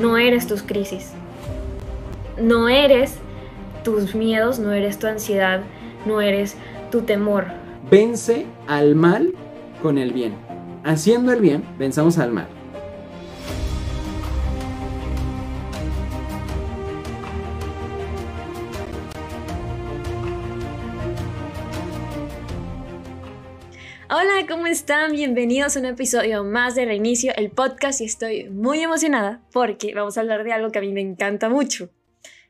[0.00, 1.12] no eres tus crisis,
[2.40, 3.16] no eres
[3.84, 5.60] tus miedos, no eres tu ansiedad,
[6.06, 6.56] no eres
[6.90, 7.46] tu temor.
[7.90, 9.34] Vence al mal
[9.82, 10.34] con el bien.
[10.84, 12.46] Haciendo el bien, venzamos al mal.
[24.80, 25.12] Están?
[25.12, 30.16] Bienvenidos a un episodio más de Reinicio, el podcast, y estoy muy emocionada porque vamos
[30.16, 31.90] a hablar de algo que a mí me encanta mucho,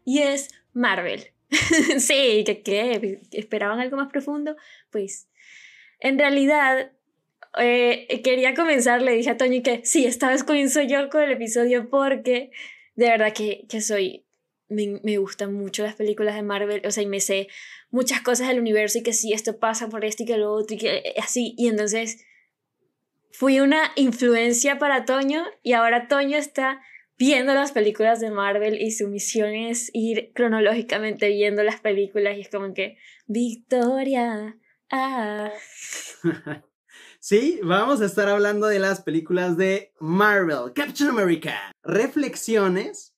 [0.05, 1.33] y es Marvel.
[1.99, 3.21] sí, ¿qué qué?
[3.33, 4.55] ¿Esperaban algo más profundo?
[4.93, 5.29] Pues,
[5.99, 6.93] en realidad,
[7.59, 11.33] eh, quería comenzar, le dije a Toño que sí, esta vez comienzo yo con el
[11.33, 12.53] episodio porque
[12.95, 14.25] de verdad que, que soy,
[14.69, 17.49] me, me gustan mucho las películas de Marvel, o sea, y me sé
[17.91, 20.77] muchas cosas del universo y que sí, esto pasa por esto y que lo otro
[20.77, 21.55] y que eh, así.
[21.59, 22.25] Y entonces
[23.33, 26.81] fui una influencia para Toño y ahora Toño está
[27.19, 32.41] viendo las películas de Marvel y su misión es ir cronológicamente viendo las películas y
[32.41, 34.57] es como que Victoria.
[34.91, 35.51] Ah.
[37.23, 41.71] Sí, vamos a estar hablando de las películas de Marvel, Captain America.
[41.83, 43.15] Reflexiones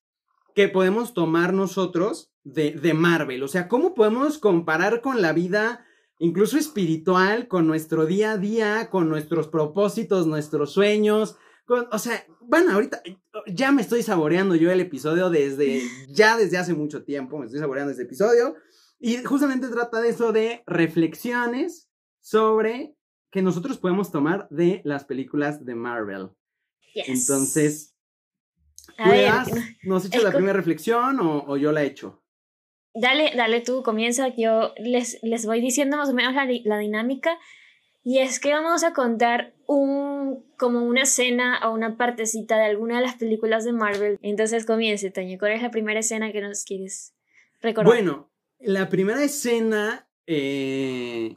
[0.57, 3.45] que podemos tomar nosotros de, de Marvel.
[3.45, 5.87] O sea, ¿cómo podemos comparar con la vida
[6.23, 11.37] incluso espiritual, con nuestro día a día, con nuestros propósitos, nuestros sueños?
[11.65, 13.03] Con, o sea, bueno, ahorita
[13.49, 17.59] ya me estoy saboreando yo el episodio desde, ya desde hace mucho tiempo, me estoy
[17.59, 18.55] saboreando este episodio.
[19.01, 22.95] Y justamente trata de eso, de reflexiones sobre
[23.33, 26.31] que nosotros podemos tomar de las películas de Marvel.
[26.95, 27.09] Yes.
[27.09, 27.97] Entonces,
[28.97, 29.49] A ¿tú ver, das?
[29.83, 32.22] ¿nos has hecho la primera reflexión o, o yo la he hecho?
[32.95, 37.39] Dale, dale tú, comienza, yo les, les voy diciendo más o menos la, la dinámica.
[38.05, 42.97] Y es que vamos a contar un, como una escena o una partecita de alguna
[42.97, 44.19] de las películas de Marvel.
[44.23, 45.39] Entonces comience, Toño.
[45.39, 47.15] ¿Cuál es la primera escena que nos quieres
[47.61, 47.95] recordar?
[47.95, 51.37] Bueno, la primera escena eh,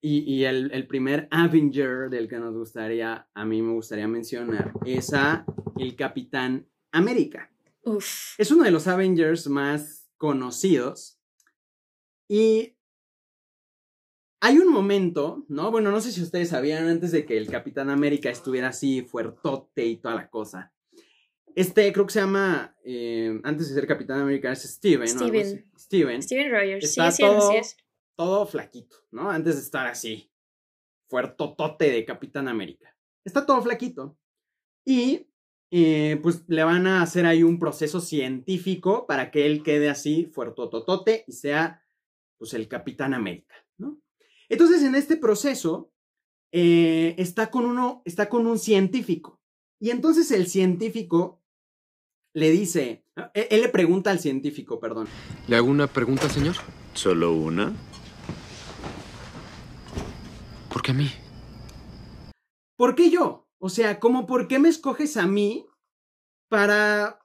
[0.00, 4.72] y, y el, el primer Avenger del que nos gustaría, a mí me gustaría mencionar,
[4.86, 5.44] es a
[5.76, 7.50] el Capitán América.
[7.82, 8.38] Uf.
[8.38, 11.18] Es uno de los Avengers más conocidos.
[12.28, 12.76] Y
[14.42, 15.70] hay un momento, ¿no?
[15.70, 19.86] Bueno, no sé si ustedes sabían antes de que el Capitán América estuviera así fuertote
[19.86, 20.72] y toda la cosa.
[21.56, 25.08] Este creo que se llama, eh, antes de ser Capitán América, es Steven.
[25.16, 25.26] ¿no?
[25.26, 25.70] Steven.
[25.76, 26.22] Steven.
[26.22, 26.84] Steven Rogers.
[26.84, 27.76] Está sí, sí, todo- así es.
[28.14, 29.30] Todo flaquito, ¿no?
[29.30, 30.30] Antes de estar así,
[31.08, 32.94] fuertotote de Capitán América.
[33.24, 34.18] Está todo flaquito.
[34.84, 35.26] Y
[35.70, 40.26] eh, pues le van a hacer ahí un proceso científico para que él quede así,
[40.32, 41.82] fuertototote y sea
[42.38, 44.00] pues el Capitán América, ¿no?
[44.48, 45.92] Entonces en este proceso
[46.52, 49.40] eh, está, con uno, está con un científico.
[49.78, 51.42] Y entonces el científico
[52.32, 53.04] le dice,
[53.34, 55.06] él, él le pregunta al científico, perdón,
[55.46, 56.56] ¿Le hago una pregunta, señor?
[56.94, 57.72] ¿Solo una?
[60.68, 61.10] ¿Por qué a mí?
[62.80, 63.39] ¿por qué yo?
[63.60, 65.66] O sea, como por qué me escoges a mí
[66.48, 67.20] para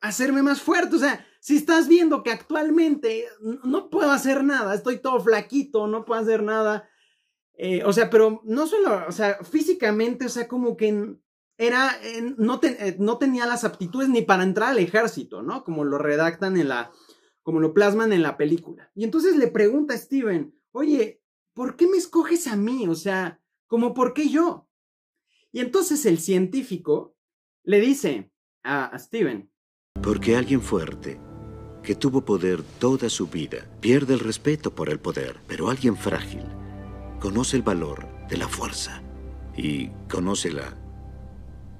[0.00, 0.96] hacerme más fuerte?
[0.96, 3.26] O sea, si estás viendo que actualmente
[3.64, 6.88] no puedo hacer nada, estoy todo flaquito, no puedo hacer nada.
[7.56, 11.16] eh, o sea, pero no solo, o sea, físicamente, o sea, como que
[11.56, 15.64] era, eh, eh, no tenía las aptitudes ni para entrar al ejército, ¿no?
[15.64, 16.90] Como lo redactan en la,
[17.42, 18.90] como lo plasman en la película.
[18.94, 21.22] Y entonces le pregunta a Steven, oye,
[21.52, 22.88] ¿por qué me escoges a mí?
[22.88, 24.63] O sea, como por qué yo?
[25.54, 27.16] Y entonces el científico
[27.62, 28.32] le dice
[28.64, 29.52] a, a Steven,
[30.02, 31.20] Porque alguien fuerte,
[31.80, 36.42] que tuvo poder toda su vida, pierde el respeto por el poder, pero alguien frágil
[37.20, 39.00] conoce el valor de la fuerza
[39.56, 40.76] y conoce la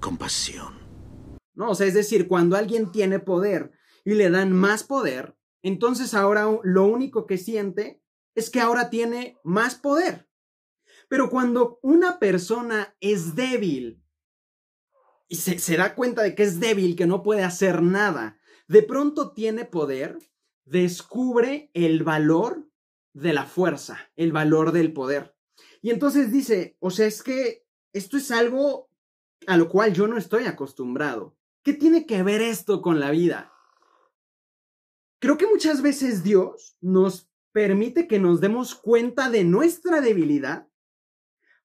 [0.00, 0.74] compasión.
[1.54, 1.70] ¿no?
[1.70, 3.72] O sea, es decir, cuando alguien tiene poder
[4.04, 8.00] y le dan más poder, entonces ahora lo único que siente
[8.36, 10.28] es que ahora tiene más poder.
[11.14, 14.02] Pero cuando una persona es débil
[15.28, 19.32] y se, da cuenta de que es débil, que no puede hacer nada, de pronto
[19.32, 20.18] tiene poder,
[20.64, 22.68] descubre el valor
[23.12, 25.36] de la fuerza, el valor del poder.
[25.82, 28.90] Y entonces dice, o sea, es que esto es algo
[29.46, 31.36] a lo cual yo no estoy acostumbrado.
[31.62, 33.52] ¿Qué tiene que ver esto con la vida?
[35.20, 40.66] Creo que muchas veces Dios nos permite que nos demos cuenta de nuestra debilidad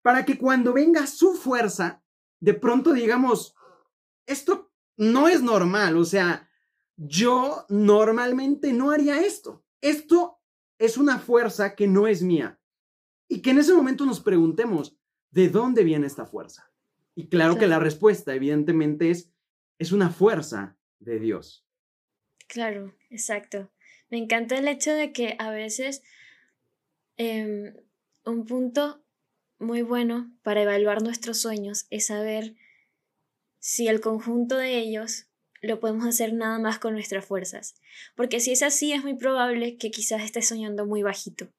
[0.02, 2.04] para que cuando venga su fuerza,
[2.40, 3.56] de pronto digamos,
[4.26, 6.50] esto no es normal, o sea,
[6.98, 9.66] yo normalmente no haría esto.
[9.82, 10.42] Esto
[10.78, 12.60] es una fuerza que no es mía.
[13.30, 14.98] Y que en ese momento nos preguntemos,
[15.32, 16.72] ¿de dónde viene esta fuerza?
[17.16, 19.32] Y claro, que la respuesta, evidentemente, es,
[19.78, 21.66] es una fuerza de Dios.
[22.48, 23.72] Claro, exacto.
[24.10, 26.02] Me encanta el hecho de que a veces
[27.18, 27.74] em,
[28.26, 29.06] un punto
[29.60, 32.56] muy bueno para evaluar nuestros sueños es saber
[33.60, 35.28] si el conjunto de ellos
[35.62, 37.76] lo podemos hacer nada más con nuestras fuerzas.
[38.16, 41.50] Porque si es así, es muy probable que quizás estés soñando muy bajito.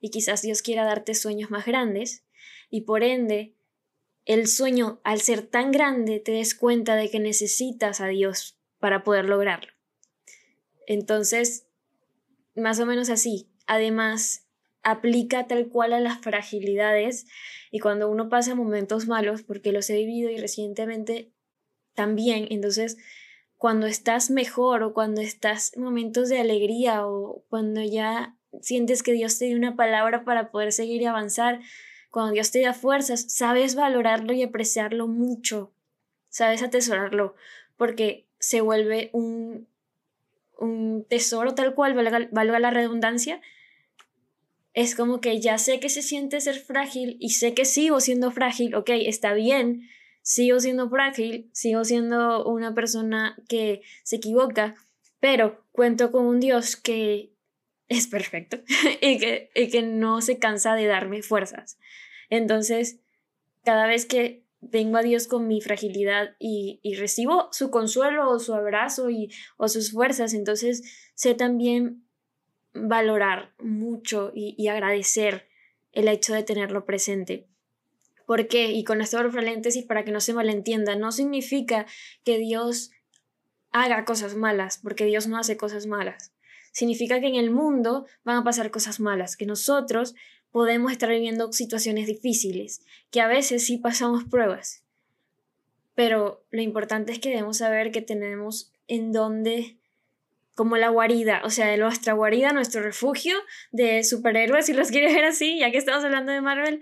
[0.00, 2.24] Y quizás Dios quiera darte sueños más grandes.
[2.68, 3.54] Y por ende,
[4.24, 9.04] el sueño, al ser tan grande, te des cuenta de que necesitas a Dios para
[9.04, 9.72] poder lograrlo.
[10.86, 11.66] Entonces,
[12.56, 13.48] más o menos así.
[13.66, 14.45] Además,
[14.86, 17.26] aplica tal cual a las fragilidades
[17.72, 21.32] y cuando uno pasa momentos malos, porque los he vivido y recientemente
[21.94, 22.96] también, entonces
[23.56, 29.12] cuando estás mejor o cuando estás en momentos de alegría o cuando ya sientes que
[29.12, 31.60] Dios te dio una palabra para poder seguir y avanzar,
[32.12, 35.72] cuando Dios te da fuerzas, sabes valorarlo y apreciarlo mucho,
[36.28, 37.34] sabes atesorarlo,
[37.76, 39.66] porque se vuelve un,
[40.58, 43.40] un tesoro tal cual, valga, valga la redundancia,
[44.76, 48.30] es como que ya sé que se siente ser frágil y sé que sigo siendo
[48.30, 49.88] frágil, ok, está bien,
[50.20, 54.74] sigo siendo frágil, sigo siendo una persona que se equivoca,
[55.18, 57.32] pero cuento con un Dios que
[57.88, 58.58] es perfecto
[59.00, 61.78] y, que, que no se cansa de darme fuerzas.
[62.28, 63.00] Entonces,
[63.64, 68.52] cada vez que vengo a Dios con mi fragilidad y, recibo su consuelo o su
[68.52, 70.82] abrazo y, o sus fuerzas, entonces
[71.14, 72.05] sé también
[72.76, 75.48] valorar mucho y, y agradecer
[75.92, 77.46] el hecho de tenerlo presente.
[78.26, 78.72] ¿Por qué?
[78.72, 81.86] Y con esto abro paréntesis para que no se malentienda, no significa
[82.24, 82.90] que Dios
[83.70, 86.32] haga cosas malas, porque Dios no hace cosas malas.
[86.72, 90.14] Significa que en el mundo van a pasar cosas malas, que nosotros
[90.50, 94.82] podemos estar viviendo situaciones difíciles, que a veces sí pasamos pruebas.
[95.94, 99.78] Pero lo importante es que debemos saber que tenemos en dónde
[100.56, 103.36] como la guarida, o sea, nuestra guarida, nuestro refugio
[103.72, 106.80] de superhéroes, si los quieres ver así, ya que estamos hablando de Marvel,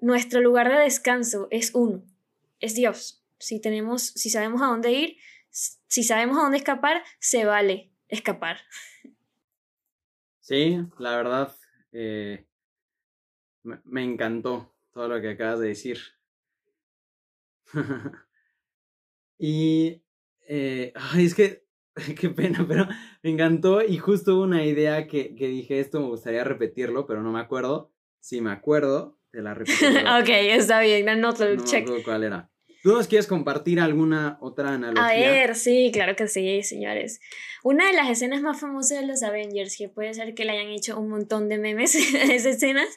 [0.00, 2.02] nuestro lugar de descanso es uno,
[2.58, 3.22] es Dios.
[3.38, 5.18] Si tenemos, si sabemos a dónde ir,
[5.50, 8.60] si sabemos a dónde escapar, se vale escapar.
[10.40, 11.54] Sí, la verdad,
[11.92, 12.46] eh,
[13.62, 15.98] me, encantó todo lo que acabas de decir.
[19.38, 20.02] y
[20.48, 21.66] eh, es que,
[22.20, 22.86] qué pena, pero
[23.22, 27.32] me encantó y justo una idea que, que dije, esto me gustaría repetirlo, pero no
[27.32, 27.92] me acuerdo.
[28.20, 29.76] Si me acuerdo, te la repito.
[30.20, 31.88] ok, está bien, anoto el no check.
[31.88, 32.50] Me cuál era.
[32.82, 35.06] ¿Tú nos quieres compartir alguna otra analogía?
[35.06, 37.20] A ver, sí, claro que sí, señores.
[37.62, 40.72] Una de las escenas más famosas de los Avengers, que puede ser que le hayan
[40.72, 42.88] hecho un montón de memes a esas escenas,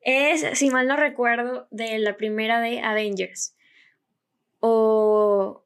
[0.00, 3.56] es, si mal no recuerdo, de la primera de Avengers.
[4.58, 5.65] O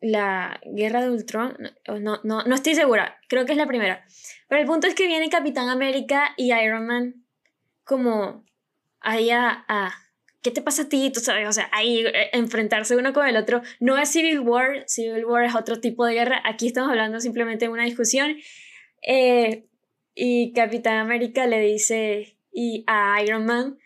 [0.00, 1.56] la Guerra de Ultron,
[2.00, 4.04] no, no, no estoy segura, creo que es la primera.
[4.48, 7.24] Pero el punto es que viene Capitán América y Iron Man
[7.84, 8.44] como
[9.00, 9.64] ahí a,
[10.42, 11.10] ¿qué te pasa a ti?
[11.12, 13.62] Tú sabes, o sea, ahí eh, enfrentarse uno con el otro.
[13.80, 16.40] No es Civil War, Civil War es otro tipo de guerra.
[16.44, 18.36] Aquí estamos hablando simplemente de una discusión.
[19.02, 19.66] Eh,
[20.14, 23.78] y Capitán América le dice y a Iron Man,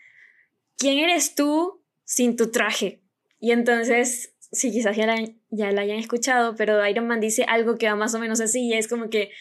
[0.77, 3.01] ¿quién eres tú sin tu traje?
[3.39, 5.17] Y entonces, sí, quizás ya la,
[5.49, 8.67] ya la hayan escuchado, pero Iron Man dice algo que va más o menos así,
[8.67, 9.31] y es como que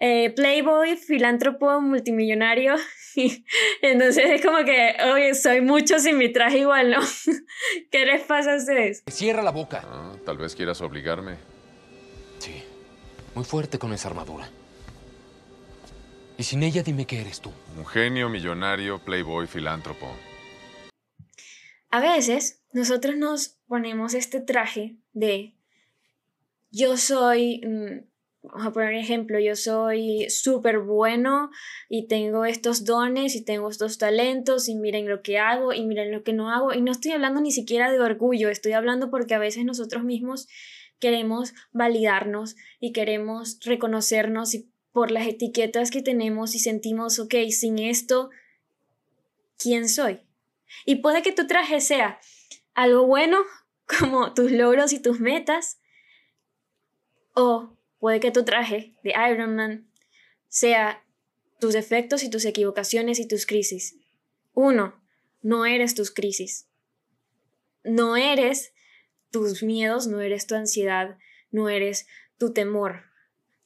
[0.00, 2.76] eh, playboy, filántropo, multimillonario.
[3.82, 7.00] Entonces es como que, oye, soy mucho sin mi traje igual, ¿no?
[7.90, 9.02] ¿Qué les pasa a ustedes?
[9.10, 9.82] Cierra la boca.
[9.84, 11.36] Ah, tal vez quieras obligarme.
[12.38, 12.62] Sí,
[13.34, 14.48] muy fuerte con esa armadura.
[16.36, 17.52] Y sin ella dime qué eres tú.
[17.76, 20.06] Un genio, millonario, playboy, filántropo.
[21.90, 25.54] A veces nosotros nos ponemos este traje de
[26.70, 28.08] yo soy mm,
[28.42, 31.50] vamos a poner un ejemplo, yo soy súper bueno
[31.88, 36.12] y tengo estos dones y tengo estos talentos y miren lo que hago y miren
[36.12, 39.34] lo que no hago y no estoy hablando ni siquiera de orgullo, estoy hablando porque
[39.34, 40.48] a veces nosotros mismos
[40.98, 47.78] queremos validarnos y queremos reconocernos y por las etiquetas que tenemos y sentimos, ok, sin
[47.78, 48.30] esto,
[49.58, 50.20] ¿quién soy?
[50.86, 52.18] Y puede que tu traje sea
[52.82, 53.38] algo bueno,
[53.98, 55.80] como tus logros y tus metas,
[57.34, 59.90] o Puede que tu traje de Iron Man
[60.48, 61.04] sea
[61.58, 63.96] tus defectos y tus equivocaciones y tus crisis.
[64.54, 64.94] Uno,
[65.42, 66.68] no eres tus crisis.
[67.82, 68.72] No eres
[69.30, 71.18] tus miedos, no eres tu ansiedad,
[71.50, 72.06] no eres
[72.38, 73.02] tu temor.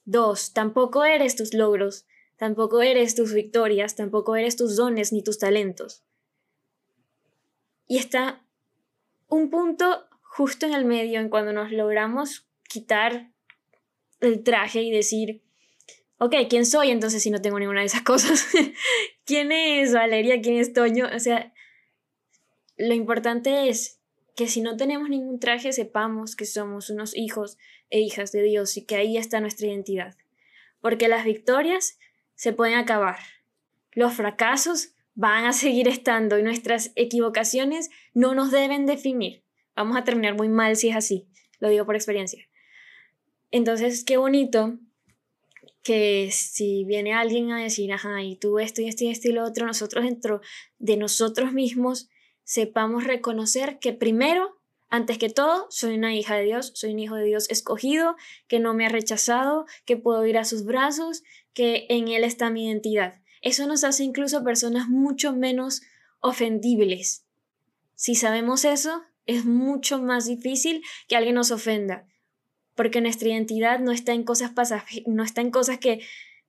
[0.05, 2.05] Dos, tampoco eres tus logros,
[2.37, 6.03] tampoco eres tus victorias, tampoco eres tus dones ni tus talentos.
[7.87, 8.43] Y está
[9.33, 13.31] un punto justo en el medio en cuando nos logramos quitar
[14.19, 15.41] el traje y decir,
[16.17, 18.47] ok, ¿quién soy entonces si no tengo ninguna de esas cosas?
[19.25, 20.39] ¿Quién es Valeria?
[20.41, 21.07] ¿Quién es Toño?
[21.13, 21.51] O sea,
[22.77, 23.99] lo importante es
[24.35, 27.57] que si no tenemos ningún traje, sepamos que somos unos hijos
[27.89, 30.15] e hijas de Dios y que ahí está nuestra identidad.
[30.79, 31.97] Porque las victorias
[32.35, 33.17] se pueden acabar.
[33.93, 39.43] Los fracasos van a seguir estando y nuestras equivocaciones no nos deben definir.
[39.75, 41.27] Vamos a terminar muy mal si es así,
[41.59, 42.47] lo digo por experiencia.
[43.51, 44.79] Entonces, qué bonito
[45.83, 49.33] que si viene alguien a decir, ajá, y tú esto y esto y esto y
[49.33, 50.41] lo otro, nosotros dentro
[50.79, 52.09] de nosotros mismos
[52.43, 57.15] sepamos reconocer que primero, antes que todo, soy una hija de Dios, soy un hijo
[57.15, 58.15] de Dios escogido,
[58.47, 62.49] que no me ha rechazado, que puedo ir a sus brazos, que en Él está
[62.49, 63.22] mi identidad.
[63.43, 65.81] Eso nos hace incluso personas mucho menos
[66.21, 67.27] ofendibles.
[67.93, 72.07] Si sabemos eso, es mucho más difícil que alguien nos ofenda,
[72.73, 74.53] porque nuestra identidad no está en cosas
[75.05, 76.01] no está en cosas que,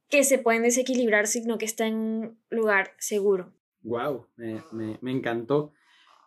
[0.09, 3.53] que se pueden desequilibrar, sino que está en un lugar seguro.
[3.83, 4.63] Wow, me,
[5.01, 5.73] me, encantó.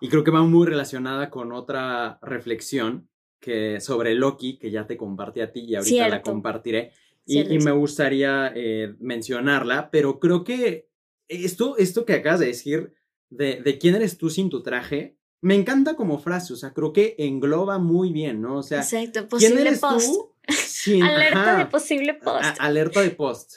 [0.02, 3.10] Y creo que va muy relacionada con otra reflexión
[3.40, 6.92] que sobre Loki, que ya te compartí a ti y ahorita la compartiré.
[7.28, 10.90] Y, y, me gustaría eh, mencionarla, pero creo que
[11.28, 12.94] esto, esto que acabas de decir
[13.30, 16.94] de, de quién eres tú sin tu traje, me encanta como frase, o sea, creo
[16.94, 18.60] que engloba muy bien, ¿no?
[18.60, 20.08] O sea, Exacto, posible ¿quién eres post.
[20.08, 20.36] Tú
[21.04, 22.56] alerta de posible post.
[22.60, 23.56] alerta de post.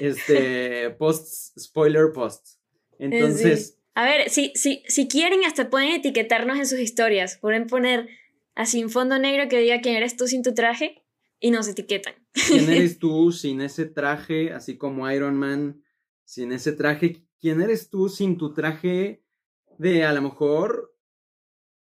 [0.00, 2.58] Este, post, spoiler post.
[2.98, 3.78] Entonces.
[3.94, 7.38] A ver, si, si, si quieren, hasta pueden etiquetarnos en sus historias.
[7.38, 8.08] Pueden poner
[8.54, 11.05] así un fondo negro que diga quién eres tú sin tu traje
[11.40, 12.14] y nos etiquetan.
[12.32, 15.82] ¿Quién eres tú sin ese traje, así como Iron Man,
[16.24, 17.22] sin ese traje?
[17.40, 19.22] ¿Quién eres tú sin tu traje
[19.78, 20.96] de a lo mejor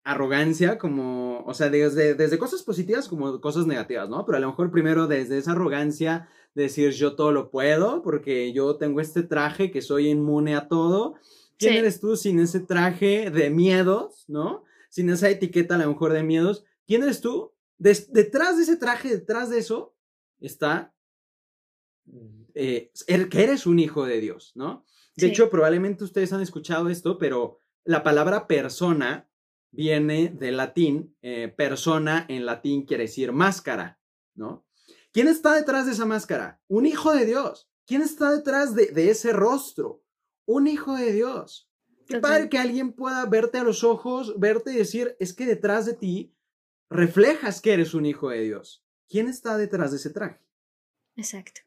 [0.05, 4.25] arrogancia, como, o sea, desde, desde cosas positivas como cosas negativas, ¿no?
[4.27, 8.77] Pero a lo mejor primero desde esa arrogancia, decir yo todo lo puedo, porque yo
[8.77, 11.15] tengo este traje que soy inmune a todo.
[11.59, 14.65] ¿Quién eres tú sin ese traje de miedos, ¿no?
[14.91, 16.65] Sin esa etiqueta a lo mejor de miedos.
[16.87, 17.54] ¿Quién eres tú?
[17.79, 19.97] Detrás de ese traje, detrás de eso,
[20.41, 20.95] está
[22.55, 24.85] eh, er, que eres un hijo de Dios, ¿no?
[25.17, 29.29] De hecho, probablemente ustedes han escuchado esto, pero la palabra persona
[29.71, 34.01] viene del latín, eh, persona en latín quiere decir máscara,
[34.35, 34.67] ¿no?
[35.13, 36.61] ¿Quién está detrás de esa máscara?
[36.67, 37.71] Un hijo de Dios.
[37.87, 40.03] ¿Quién está detrás de, ese rostro?
[40.47, 41.71] Un hijo de Dios.
[42.07, 45.87] Qué padre que alguien pueda verte a los ojos, verte y decir, es que detrás
[45.87, 46.34] de ti
[46.95, 48.85] reflejas que eres un hijo de Dios.
[49.09, 50.41] ¿Quién está detrás de ese traje?
[51.17, 51.61] Exacto.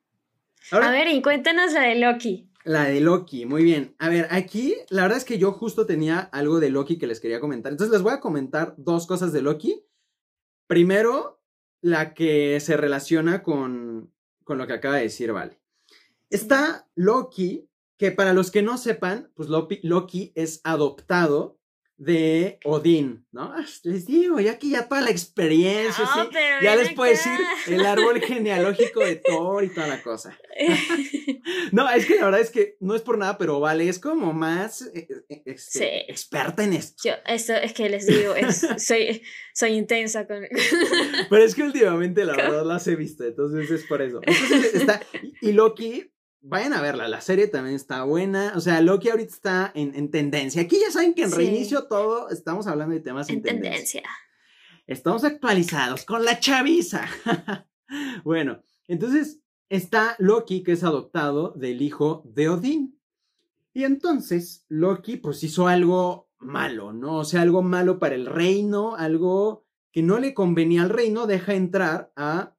[0.71, 2.49] a ver, y cuéntanos la de Loki.
[2.63, 3.95] La de Loki, muy bien.
[3.99, 7.19] A ver, aquí la verdad es que yo justo tenía algo de Loki que les
[7.19, 7.71] quería comentar.
[7.71, 9.85] Entonces les voy a comentar dos cosas de Loki.
[10.65, 11.41] Primero,
[11.81, 14.11] la que se relaciona con,
[14.43, 15.59] con lo que acaba de decir Vale.
[16.29, 21.57] Está Loki, que para los que no sepan, pues Loki, Loki es adoptado
[21.97, 23.51] de Odín, ¿no?
[23.53, 26.05] Ah, les digo, ya que ya toda la experiencia,
[26.61, 30.37] ya les puedo decir el árbol genealógico de Thor y toda la cosa.
[31.71, 34.31] no, es que la verdad es que no es por nada, pero vale, es como
[34.31, 37.01] más eh, eh, este, experta en esto.
[37.09, 38.33] Yo, esto es que les digo,
[38.77, 39.23] soy,
[39.55, 40.43] soy intensa con...
[41.29, 44.19] pero es que últimamente la verdad las he visto, entonces es por eso.
[44.21, 45.01] Entonces está,
[45.41, 46.11] y Loki
[46.47, 48.53] vayan a verla, la serie también está buena.
[48.55, 50.61] O sea, Loki ahorita está en, tendencia.
[50.61, 54.03] Aquí ya saben que en reinicio todo estamos hablando de temas en, tendencia.
[54.85, 57.05] Estamos actualizados con la chaviza.
[58.23, 62.99] bueno, entonces está Loki, que es adoptado del hijo de Odín.
[63.73, 67.17] Y entonces Loki, pues hizo algo malo, ¿no?
[67.17, 71.53] O sea, algo malo para el reino, algo que no le convenía al reino, deja
[71.53, 72.55] entrar a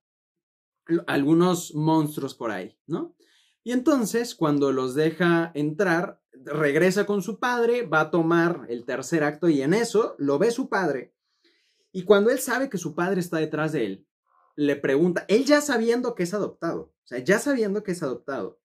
[1.07, 3.15] algunos monstruos por ahí, ¿no?
[3.69, 9.23] Y entonces, cuando los deja entrar, regresa con su padre, va a tomar el tercer
[9.23, 11.13] acto y en eso lo ve su padre.
[11.93, 14.07] Y cuando él sabe que su padre está detrás de él,
[14.57, 18.59] le pregunta, él ya sabiendo que es adoptado, o sea, ya sabiendo que es adoptado,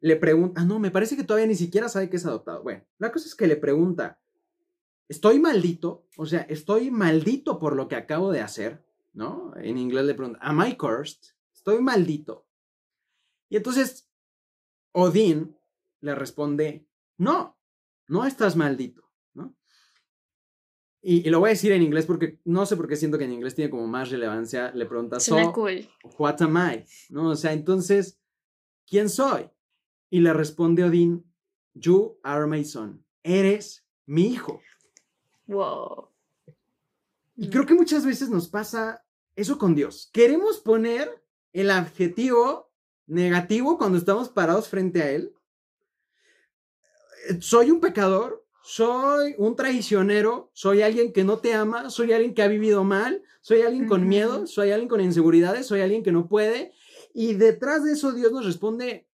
[0.00, 2.62] le pregunta, ah, no, me parece que todavía ni siquiera sabe que es adoptado.
[2.62, 4.20] Bueno, la cosa es que le pregunta,
[5.08, 6.06] ¿estoy maldito?
[6.18, 8.84] O sea, ¿estoy maldito por lo que acabo de hacer?
[9.14, 9.54] ¿No?
[9.56, 11.32] En inglés le pregunta, ¿am I cursed?
[11.54, 12.45] ¿Estoy maldito?
[13.48, 14.08] Y entonces
[14.92, 15.56] Odín
[16.00, 16.88] le responde,
[17.18, 17.58] no,
[18.08, 19.56] no estás maldito, ¿no?
[21.02, 23.32] Y, lo voy a decir en inglés porque no sé por qué siento que en
[23.32, 24.72] inglés tiene como más relevancia.
[24.72, 25.36] Le pregunta, so,
[26.18, 26.84] what am I?
[27.10, 27.30] ¿No?
[27.30, 28.20] O sea, entonces,
[28.86, 29.48] ¿quién soy?
[30.10, 31.24] Y le responde Odín,
[31.74, 33.04] you are my son.
[33.22, 34.60] Eres mi hijo.
[35.46, 36.08] Wow.
[37.36, 40.08] Y creo que muchas veces nos pasa eso con Dios.
[40.12, 41.22] Queremos poner
[41.52, 42.65] el adjetivo
[43.06, 45.34] negativo cuando estamos parados frente a Él.
[47.40, 52.42] Soy un pecador, soy un traicionero, soy alguien que no te ama, soy alguien que
[52.42, 56.28] ha vivido mal, soy alguien con miedo, soy alguien con inseguridades, soy alguien que no
[56.28, 56.72] puede.
[57.14, 59.08] Y detrás de eso Dios nos responde,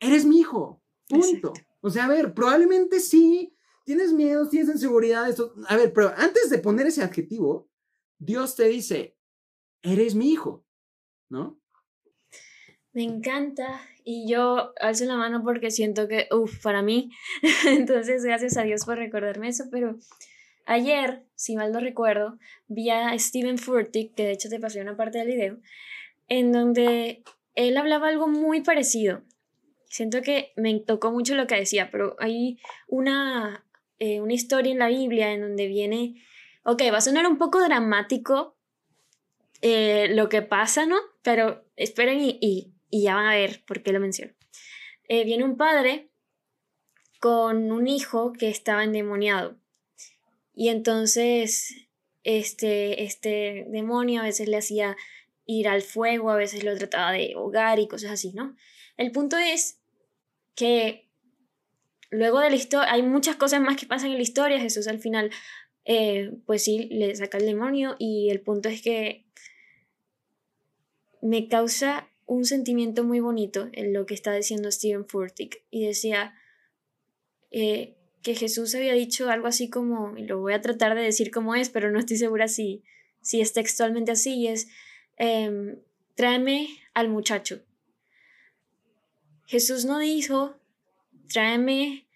[0.00, 1.52] eres mi hijo, punto.
[1.80, 5.36] O sea, a ver, probablemente sí, tienes miedo, tienes inseguridades.
[5.68, 7.68] A ver, pero antes de poner ese adjetivo,
[8.18, 9.18] Dios te dice,
[9.82, 10.64] eres mi hijo,
[11.28, 11.60] ¿no?
[12.94, 17.10] Me encanta y yo alzo la mano porque siento que, uff, para mí,
[17.66, 19.96] entonces gracias a Dios por recordarme eso, pero
[20.64, 24.96] ayer, si mal no recuerdo, vi a Steven Furtick, que de hecho te pasé una
[24.96, 25.58] parte del video,
[26.28, 27.24] en donde
[27.56, 29.22] él hablaba algo muy parecido.
[29.88, 33.64] Siento que me tocó mucho lo que decía, pero hay una,
[33.98, 36.22] eh, una historia en la Biblia en donde viene,
[36.62, 38.56] ok, va a sonar un poco dramático
[39.62, 40.96] eh, lo que pasa, ¿no?
[41.22, 44.32] Pero esperen y y ya van a ver por qué lo menciono.
[45.08, 46.10] Eh, viene un padre
[47.20, 49.56] con un hijo que estaba endemoniado.
[50.54, 51.74] Y entonces
[52.22, 54.96] este, este demonio a veces le hacía
[55.46, 58.56] ir al fuego, a veces lo trataba de ahogar y cosas así, ¿no?
[58.96, 59.80] El punto es
[60.54, 61.10] que
[62.10, 65.00] luego de la historia, hay muchas cosas más que pasan en la historia, Jesús al
[65.00, 65.30] final,
[65.84, 69.26] eh, pues sí, le saca el demonio y el punto es que
[71.20, 76.34] me causa un sentimiento muy bonito en lo que está diciendo Steven Furtick y decía
[77.50, 81.30] eh, que Jesús había dicho algo así como, y lo voy a tratar de decir
[81.30, 82.82] como es, pero no estoy segura si,
[83.20, 84.68] si es textualmente así, y es,
[85.16, 85.78] em,
[86.14, 87.62] tráeme al muchacho.
[89.46, 90.56] Jesús no dijo,
[91.28, 92.06] tráeme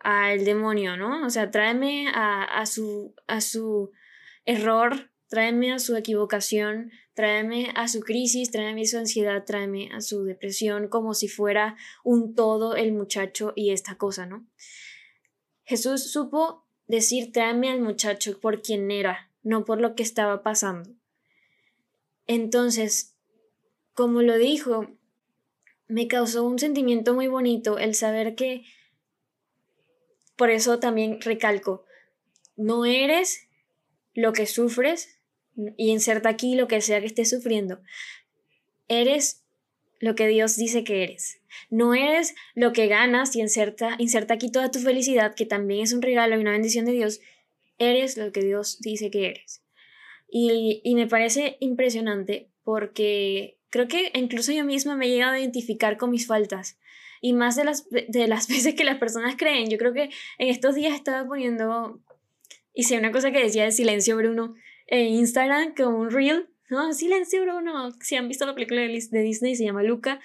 [0.00, 1.24] al demonio, ¿no?
[1.24, 3.92] O sea, tráeme a, a, su, a su
[4.44, 10.02] error, tráeme a su equivocación, tráeme a su crisis, tráeme a su ansiedad, tráeme a
[10.02, 11.74] su depresión, como si fuera
[12.04, 14.46] un todo el muchacho y esta cosa, ¿no?
[15.64, 20.90] Jesús supo decir tráeme al muchacho por quien era, no por lo que estaba pasando.
[22.26, 23.16] Entonces,
[23.94, 24.86] como lo dijo,
[25.88, 28.66] me causó un sentimiento muy bonito el saber que,
[30.36, 31.86] por eso también recalco,
[32.56, 33.48] no eres
[34.12, 35.15] lo que sufres,
[35.76, 37.80] y inserta aquí lo que sea que estés sufriendo.
[38.88, 39.44] Eres
[40.00, 41.40] lo que Dios dice que eres.
[41.70, 45.92] No eres lo que ganas y inserta, inserta aquí toda tu felicidad, que también es
[45.92, 47.20] un regalo y una bendición de Dios.
[47.78, 49.62] Eres lo que Dios dice que eres.
[50.28, 55.40] Y, y me parece impresionante porque creo que incluso yo misma me he llegado a
[55.40, 56.78] identificar con mis faltas.
[57.20, 59.70] Y más de las, de las veces que las personas creen.
[59.70, 62.00] Yo creo que en estos días estaba poniendo,
[62.74, 64.54] hice una cosa que decía de silencio, Bruno,
[64.86, 66.92] en Instagram como un reel, ¿no?
[66.92, 67.92] Silencio, Bruno.
[68.00, 70.20] Si han visto la película de, Disney, se llama Luca.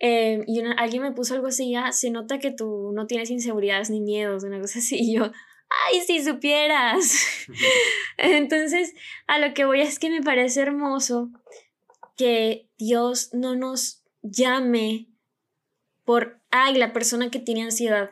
[0.00, 3.90] Eh, y alguien me puso algo así, ya se nota que tú no tienes inseguridades
[3.90, 4.96] ni miedos, una cosa así.
[5.00, 7.46] Y yo, ¡ay, si supieras!
[8.16, 8.94] Entonces,
[9.26, 11.30] a lo que voy es que me parece hermoso
[12.16, 15.08] que Dios no nos llame
[16.04, 18.10] por, ay, la persona que tiene ansiedad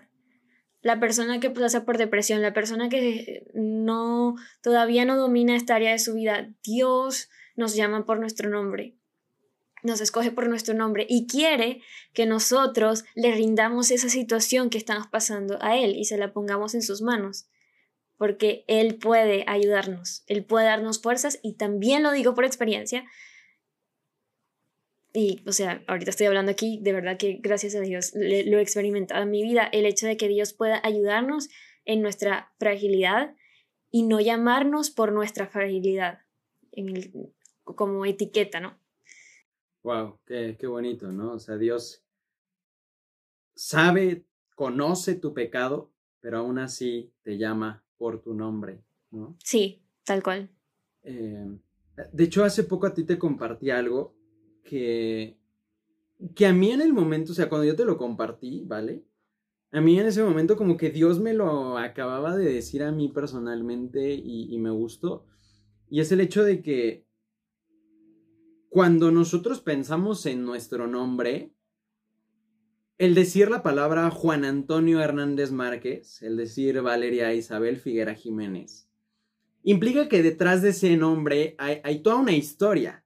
[0.86, 5.90] la persona que pasa por depresión, la persona que no todavía no domina esta área
[5.90, 8.94] de su vida, Dios nos llama por nuestro nombre.
[9.82, 15.08] Nos escoge por nuestro nombre y quiere que nosotros le rindamos esa situación que estamos
[15.08, 17.48] pasando a Él y se la pongamos en sus manos.
[18.16, 23.04] Porque Él puede ayudarnos, Él puede darnos fuerzas y también lo digo por experiencia,
[25.16, 28.60] y, o sea, ahorita estoy hablando aquí, de verdad que gracias a Dios lo he
[28.60, 31.48] experimentado en mi vida, el hecho de que Dios pueda ayudarnos
[31.86, 33.34] en nuestra fragilidad
[33.90, 36.18] y no llamarnos por nuestra fragilidad,
[36.70, 37.32] en
[37.64, 38.78] como etiqueta, ¿no?
[39.84, 41.32] Wow, qué, qué bonito, ¿no?
[41.32, 42.04] O sea, Dios
[43.54, 49.38] sabe, conoce tu pecado, pero aún así te llama por tu nombre, ¿no?
[49.42, 50.50] Sí, tal cual.
[51.04, 51.58] Eh,
[52.12, 54.15] de hecho, hace poco a ti te compartí algo
[54.66, 55.38] que,
[56.34, 59.04] que a mí en el momento, o sea, cuando yo te lo compartí, ¿vale?
[59.72, 63.08] A mí en ese momento como que Dios me lo acababa de decir a mí
[63.08, 65.26] personalmente y, me gustó.
[65.88, 67.06] Y es el hecho de que
[68.68, 71.52] cuando nosotros pensamos en nuestro nombre,
[72.98, 78.88] el decir la palabra Juan Antonio Hernández Márquez, el decir Valeria Isabel Figuera Jiménez,
[79.62, 83.05] implica que detrás de ese nombre hay toda una historia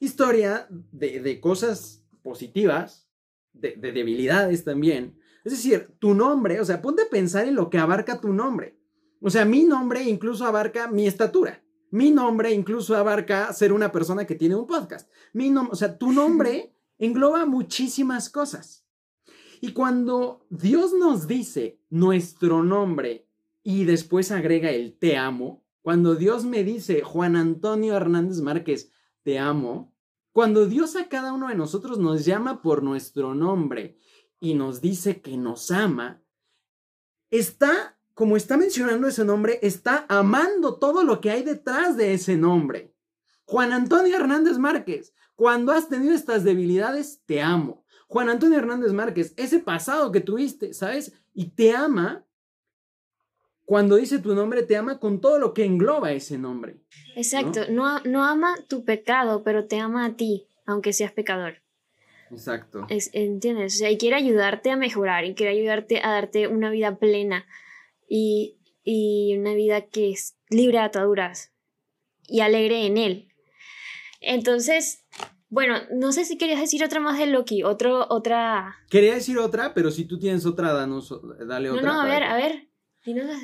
[0.00, 3.08] historia de, cosas positivas,
[3.52, 5.16] de, debilidades también.
[5.44, 8.76] Es decir, tu nombre, o sea, ponte a pensar en lo que abarca tu nombre.
[9.20, 11.62] O sea, mi nombre incluso abarca mi estatura.
[11.90, 15.08] Mi nombre incluso abarca ser una persona que tiene un podcast.
[15.32, 18.86] Mi o sea, tu nombre engloba muchísimas cosas.
[19.60, 23.26] Y cuando Dios nos dice nuestro nombre
[23.62, 28.90] y después agrega el te amo, cuando Dios me dice Juan Antonio Hernández Márquez,
[29.30, 29.94] te amo,
[30.32, 33.96] cuando Dios a cada uno de nosotros nos llama por nuestro nombre
[34.40, 36.20] y nos dice que nos ama,
[37.30, 42.36] está, como está mencionando ese nombre, está amando todo lo que hay detrás de ese
[42.36, 42.92] nombre.
[43.44, 47.84] Juan Antonio Hernández Márquez, cuando has tenido estas debilidades, te amo.
[48.08, 51.12] Juan Antonio Hernández Márquez, ese pasado que tuviste, ¿sabes?
[51.32, 52.26] Y te ama
[53.70, 56.80] cuando dice tu nombre, te ama con todo lo que engloba ese nombre.
[57.14, 61.62] Exacto, no, no, ama tu pecado, pero te ama a ti, aunque seas pecador.
[62.32, 62.84] Exacto.
[62.88, 63.76] Es, ¿Entiendes?
[63.76, 67.46] O sea, y quiere ayudarte a mejorar y quiere ayudarte a darte una vida plena
[68.08, 71.52] y, y una vida que es libre de ataduras
[72.26, 73.28] y alegre en él.
[74.20, 75.04] Entonces,
[75.48, 78.78] bueno, no sé si querías decir otra más de Loki, otro, otra...
[78.90, 81.14] Quería decir otra, pero si tú tienes otra, danos,
[81.46, 81.82] dale otra.
[81.82, 82.69] No, no, a ver, a ver.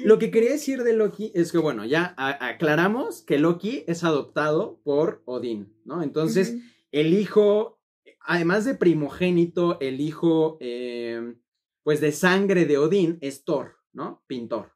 [0.04, 4.80] Lo que quería decir de Loki es que, bueno, ya aclaramos que Loki es adoptado
[4.84, 6.02] por Odín, ¿no?
[6.02, 6.56] Entonces,
[6.92, 7.80] el hijo,
[8.20, 11.36] además de primogénito, el hijo, eh,
[11.82, 14.22] pues de sangre de Odín es Thor, ¿no?
[14.26, 14.72] Pintor.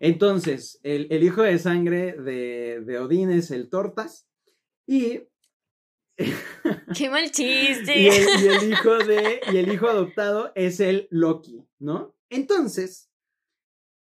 [0.00, 4.28] Entonces, el, hijo de sangre de, de, Odín es el Tortas
[4.86, 5.20] y...
[6.96, 7.98] ¡Qué mal chiste!
[7.98, 12.16] y, el, hijo de, y el hijo adoptado es el Loki, ¿no?
[12.28, 13.10] Entonces,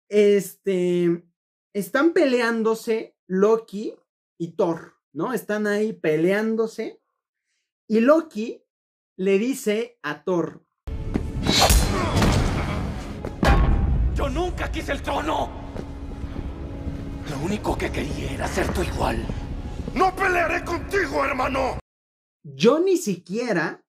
[0.08, 1.24] este,
[1.72, 3.94] están peleándose Loki
[4.38, 5.32] y Thor, ¿no?
[5.32, 7.02] Están ahí peleándose
[7.88, 8.64] y Loki
[9.16, 10.64] le dice a Thor.
[14.14, 15.50] Yo nunca quise el trono.
[17.30, 19.26] Lo único que quería era ser tu igual.
[19.94, 21.78] No pelearé contigo, hermano.
[22.42, 23.84] Yo ni siquiera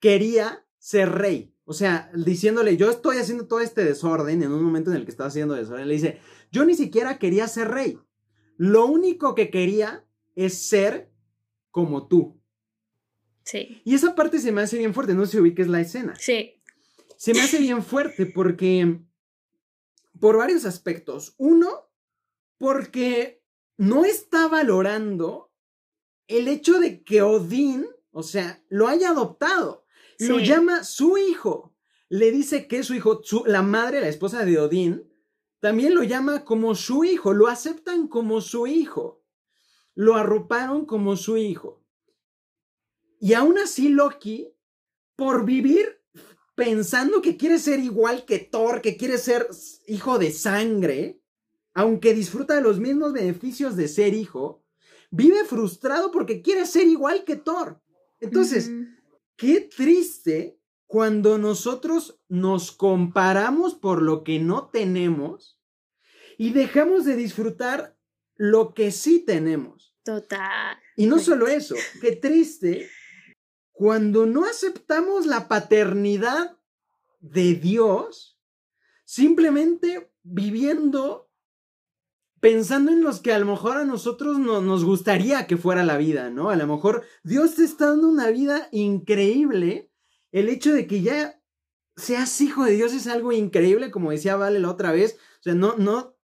[0.00, 1.55] quería ser rey.
[1.68, 5.10] O sea, diciéndole, yo estoy haciendo todo este desorden en un momento en el que
[5.10, 5.88] está haciendo desorden.
[5.88, 6.20] Le dice,
[6.52, 7.98] yo ni siquiera quería ser rey.
[8.56, 11.10] Lo único que quería es ser
[11.72, 12.40] como tú.
[13.42, 13.82] Sí.
[13.84, 16.14] Y esa parte se me hace bien fuerte, no sé si es la escena.
[16.16, 16.62] Sí.
[17.16, 19.00] Se me hace bien fuerte porque,
[20.20, 21.34] por varios aspectos.
[21.36, 21.90] Uno,
[22.58, 23.42] porque
[23.76, 25.52] no está valorando
[26.28, 29.85] el hecho de que Odín, o sea, lo haya adoptado.
[30.20, 31.74] Lo llama su hijo.
[32.08, 35.10] Le dice que es su hijo, la madre, la esposa de Odín,
[35.60, 39.24] también lo llama como su hijo, lo aceptan como su hijo.
[39.94, 41.82] Lo arroparon como su hijo.
[43.18, 44.52] Y aún así Loki,
[45.16, 46.02] por vivir
[46.54, 49.48] pensando que quiere ser igual que Thor, que quiere ser
[49.86, 51.20] hijo de sangre,
[51.74, 54.64] aunque disfruta de los mismos beneficios de ser hijo,
[55.10, 57.80] vive frustrado porque quiere ser igual que Thor.
[58.20, 58.70] Entonces,
[59.36, 65.60] qué triste cuando nosotros nos comparamos por lo que no tenemos
[66.38, 67.96] y dejamos de disfrutar
[68.36, 69.96] lo que sí tenemos.
[70.04, 70.78] Total.
[70.96, 72.88] Y no solo eso, qué triste
[73.72, 76.56] cuando no aceptamos la paternidad
[77.20, 78.40] de Dios,
[79.04, 81.25] simplemente viviendo
[82.40, 85.96] pensando en los que a lo mejor a nosotros no, nos gustaría que fuera la
[85.96, 86.50] vida, ¿no?
[86.50, 89.90] A lo mejor Dios te está dando una vida increíble.
[90.32, 91.40] El hecho de que ya
[91.96, 95.18] seas hijo de Dios es algo increíble, como decía Vale la otra vez.
[95.40, 96.16] O sea, no, no,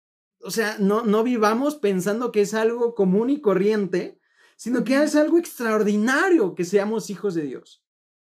[0.41, 4.19] o sea, no, no vivamos pensando que es algo común y corriente,
[4.57, 7.85] sino que es algo extraordinario que seamos hijos de Dios.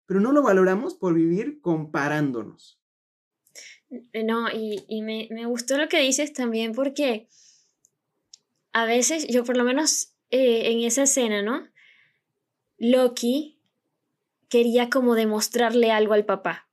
[0.05, 2.81] Pero no lo valoramos por vivir comparándonos.
[4.25, 7.27] No, y, y me, me gustó lo que dices también porque
[8.81, 11.67] a veces, yo por lo menos eh, en esa escena, ¿no?
[12.77, 13.59] Loki
[14.47, 16.69] quería como demostrarle algo al papá.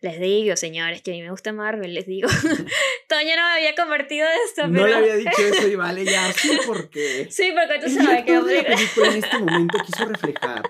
[0.00, 2.28] Les digo, señores, que a mí me gusta Marvel, les digo.
[3.08, 4.72] Toño no me había convertido de esto, pero...
[4.72, 7.26] No le había dicho eso y vale, ya, sí, porque...
[7.30, 8.32] Sí, porque tú sabes que...
[8.32, 10.62] la película en este momento quiso reflejar.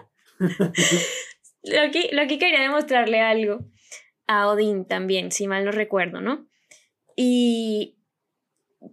[1.62, 3.60] Loki, Loki quería demostrarle algo
[4.26, 6.46] a Odín también, si mal no recuerdo, ¿no?
[7.16, 7.97] Y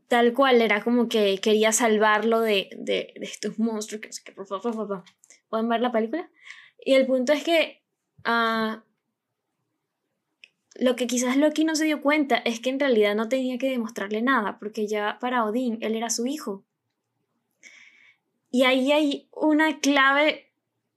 [0.07, 4.31] tal cual, era como que quería salvarlo de, de, estos monstruos que
[5.49, 6.29] ¿pueden ver la película?
[6.83, 7.81] Y el punto es que
[8.27, 8.79] uh,
[10.75, 13.69] lo que quizás Loki no se dio cuenta es que en realidad no tenía que
[13.69, 16.63] demostrarle nada, porque ya para Odín él era su hijo.
[18.51, 20.44] Y ahí hay una clave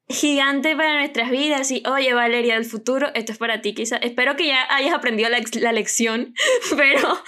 [0.08, 4.36] gigante para nuestras vidas y oye Valeria del futuro esto es para ti quizá espero
[4.36, 6.34] que ya hayas aprendido la, la, lección
[6.76, 7.20] pero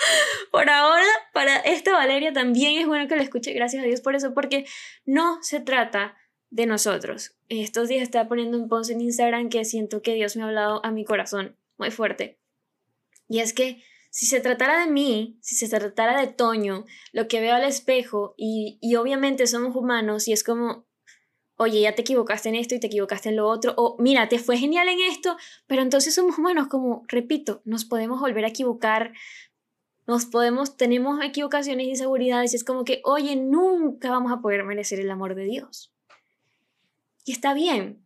[0.50, 3.52] por ahora para esta Valeria también es bueno que la escuche.
[3.52, 4.66] Gracias a Dios por eso porque
[5.04, 6.16] no se trata
[6.50, 7.36] de nosotros.
[7.48, 10.84] Estos días estaba poniendo un post en Instagram que siento que Dios me ha hablado
[10.84, 12.40] a mi corazón muy fuerte.
[13.28, 17.40] Y es que si se tratara de mí, si se tratara de Toño, lo que
[17.40, 20.88] veo al espejo, y, y obviamente somos humanos, y es como,
[21.61, 24.38] oye, ya te equivocaste en esto y te equivocaste en lo otro, o mira, te
[24.38, 29.12] fue genial en esto, pero entonces somos humanos, como, repito, nos podemos volver a equivocar,
[30.07, 35.01] nos podemos, tenemos equivocaciones inseguridades, y es como que, oye, nunca vamos a poder merecer
[35.01, 35.92] el amor de Dios.
[37.27, 38.03] Y está bien.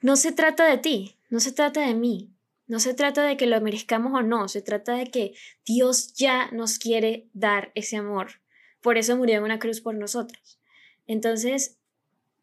[0.00, 2.32] No se trata de ti, no se trata de mí,
[2.66, 6.50] no se trata de que lo merezcamos o no, se trata de que Dios ya
[6.50, 8.40] nos quiere dar ese amor.
[8.80, 10.58] Por eso murió en una cruz por nosotros.
[11.06, 11.75] Entonces,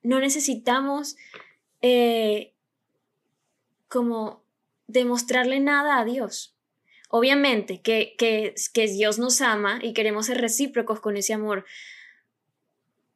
[0.03, 1.15] no necesitamos
[1.81, 2.53] eh,
[3.87, 4.43] como
[4.87, 6.55] demostrarle nada a Dios.
[7.09, 11.65] Obviamente que, que, que Dios nos ama y queremos ser recíprocos con ese amor,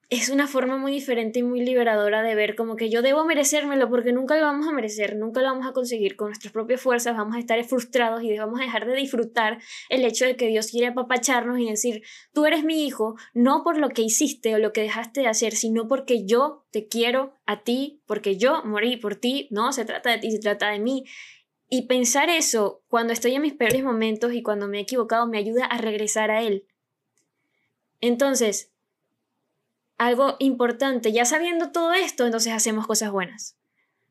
[0.10, 3.90] es una forma muy diferente y muy liberadora de ver como que yo debo merecérmelo
[3.90, 7.18] porque nunca lo vamos a merecer, nunca lo vamos a conseguir con nuestras propias fuerzas,
[7.18, 10.68] vamos a estar frustrados y vamos a dejar de disfrutar el hecho de que Dios
[10.72, 14.72] quiere apapacharnos y decir, tú eres mi hijo, no por lo que hiciste o lo
[14.72, 19.16] que dejaste de hacer, sino porque yo te quiero a ti, porque yo morí por
[19.16, 21.04] ti, no, se trata de ti, se trata de mí.
[21.70, 25.38] Y pensar eso cuando estoy en mis peores momentos y cuando me he equivocado me
[25.38, 26.66] ayuda a regresar a Él.
[28.00, 28.72] Entonces,
[29.98, 31.12] algo importante.
[31.12, 33.58] Ya sabiendo todo esto, entonces hacemos cosas buenas.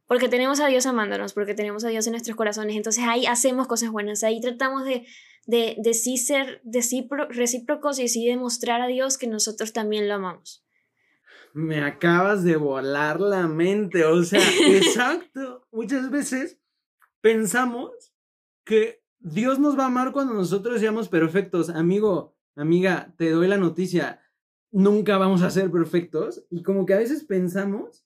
[0.07, 2.77] Porque tenemos a Dios amándonos, porque tenemos a Dios en nuestros corazones.
[2.77, 4.23] Entonces ahí hacemos cosas buenas.
[4.23, 5.07] Ahí tratamos de,
[5.47, 10.09] de, de sí ser de sí recíprocos y sí demostrar a Dios que nosotros también
[10.09, 10.65] lo amamos.
[11.55, 14.05] Me acabas de volar la mente.
[14.05, 15.67] O sea, exacto.
[15.73, 16.61] Muchas veces
[17.21, 17.91] pensamos
[18.65, 21.69] que Dios nos va a amar cuando nosotros seamos perfectos.
[21.69, 24.21] Amigo, amiga, te doy la noticia
[24.77, 28.05] nunca vamos a ser perfectos y como que a veces pensamos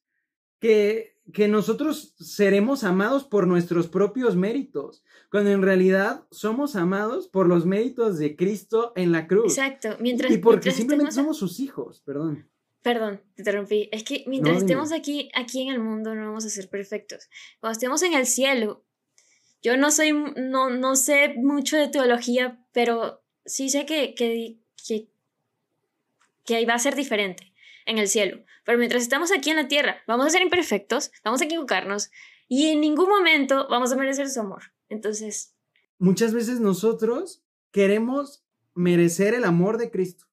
[0.60, 5.02] que, que nosotros seremos amados por nuestros propios méritos,
[5.32, 9.58] cuando en realidad somos amados por los méritos de Cristo en la cruz.
[9.58, 10.30] Exacto, mientras...
[10.30, 12.48] Y porque simplemente somos sus hijos, perdón.
[12.82, 13.88] Perdón, te interrumpí.
[13.90, 17.28] Es que mientras estemos aquí, aquí en el mundo no vamos a ser perfectos.
[17.58, 18.84] Cuando estemos en el cielo,
[19.60, 25.10] yo no soy, no, no sé mucho de teología, pero sí sé que, que, que
[26.44, 27.52] que ahí va a ser diferente
[27.86, 28.44] en el cielo.
[28.64, 32.10] Pero mientras estamos aquí en la tierra, vamos a ser imperfectos, vamos a equivocarnos
[32.48, 34.62] y en ningún momento vamos a merecer su amor.
[34.88, 35.54] Entonces...
[35.98, 40.26] Muchas veces nosotros queremos merecer el amor de Cristo.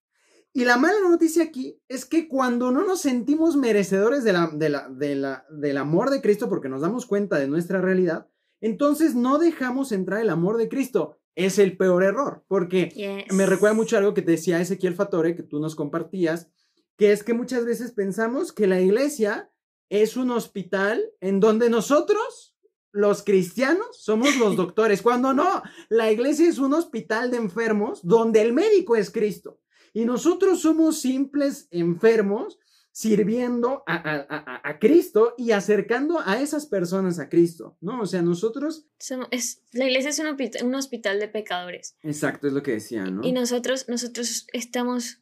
[0.54, 4.70] Y la mala noticia aquí es que cuando no nos sentimos merecedores de la, de
[4.70, 8.28] la, de la, del amor de Cristo porque nos damos cuenta de nuestra realidad,
[8.60, 13.76] entonces no dejamos entrar el amor de Cristo es el peor error, porque me recuerda
[13.76, 16.50] mucho algo que te decía Ezequiel Fatore, que tú nos compartías,
[16.98, 19.52] que es que muchas veces pensamos que la iglesia
[19.88, 22.56] es un hospital en donde nosotros,
[22.92, 28.42] los cristianos, somos los doctores, cuando no, la iglesia es un hospital de enfermos donde
[28.42, 29.60] el médico es Cristo.
[29.94, 32.58] Y nosotros somos simples enfermos
[32.98, 38.02] sirviendo a, Cristo y acercando a esas personas a Cristo, ¿no?
[38.02, 38.88] O sea, nosotros...
[39.30, 40.18] es, la iglesia es
[40.64, 41.96] un, hospital de pecadores.
[42.02, 43.22] Exacto, es lo que decía, ¿no?
[43.24, 45.20] Y nosotros, nosotros estamos,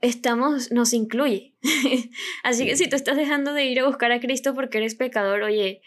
[0.00, 1.54] estamos, nos incluye.
[2.42, 5.42] Así que si tú estás dejando de ir a buscar a Cristo porque eres pecador,
[5.42, 5.82] oye,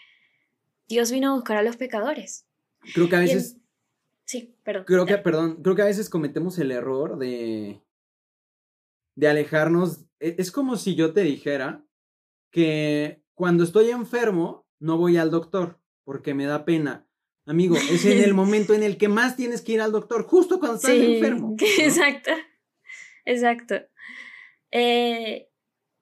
[0.88, 2.46] Dios vino a buscar a los pecadores.
[2.94, 3.56] Creo que a veces...
[4.24, 4.84] Sí, perdón.
[4.86, 7.82] Creo que, perdón, creo que a veces cometemos el error de
[9.20, 10.06] de alejarnos.
[10.20, 11.84] E, es como si yo te dijera
[12.50, 17.06] que cuando estoy enfermo no voy al doctor porque me da pena.
[17.46, 20.58] Amigo, es en el momento en el que más tienes que ir al doctor, justo
[20.58, 21.56] cuando estás enfermo.
[21.78, 22.30] Exacto,
[23.24, 23.74] exacto.
[24.70, 25.48] Eh,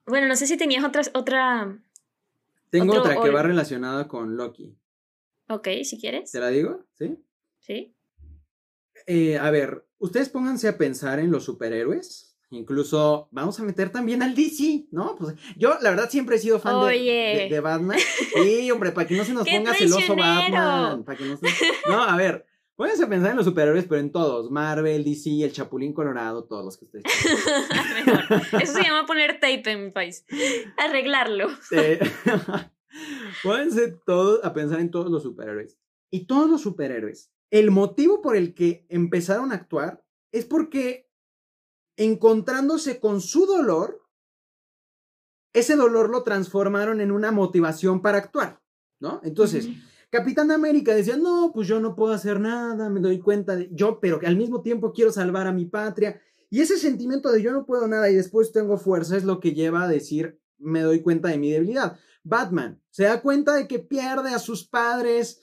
[0.05, 1.79] bueno, no sé si tenías otras, otra...
[2.69, 4.77] Tengo otra que va relacionada con Loki.
[5.47, 6.31] Ok, si quieres.
[6.31, 6.85] ¿Te la digo?
[6.93, 7.17] ¿Sí?
[7.59, 7.95] Sí.
[9.07, 14.23] Eh, a ver, ustedes pónganse a pensar en los superhéroes Incluso vamos a meter también
[14.23, 15.15] al DC, ¿no?
[15.15, 17.99] Pues yo, la verdad, siempre he sido fan de, de, Batman.
[18.33, 21.03] Sí, hombre, para que no se nos ponga celoso Batman.
[21.03, 21.45] Para que no, se...
[21.87, 24.49] no, a ver, pónganse a pensar en los superhéroes, pero en todos.
[24.49, 27.03] Marvel, DC, el Chapulín Colorado, todos los que ustedes
[28.61, 30.25] Eso se llama poner tape en mi país.
[30.77, 31.49] Arreglarlo.
[33.43, 35.77] pónganse todos a pensar en todos los superhéroes.
[36.09, 37.31] Y todos los superhéroes.
[37.51, 41.08] El motivo por el que empezaron a actuar es porque
[41.99, 44.01] encontrándose con su dolor,
[45.51, 48.61] ese dolor lo transformaron en una motivación para actuar,
[49.01, 49.19] ¿no?
[49.21, 49.67] Entonces,
[50.09, 53.99] Capitán América decía, no, pues yo no puedo hacer nada, me doy cuenta de yo,
[53.99, 56.21] pero que al mismo tiempo quiero salvar a mi patria.
[56.49, 59.53] Y ese sentimiento de yo no puedo nada y después tengo fuerza es lo que
[59.53, 61.99] lleva a decir, me doy cuenta de mi debilidad.
[62.23, 65.41] Batman se da cuenta de que pierde a sus padres,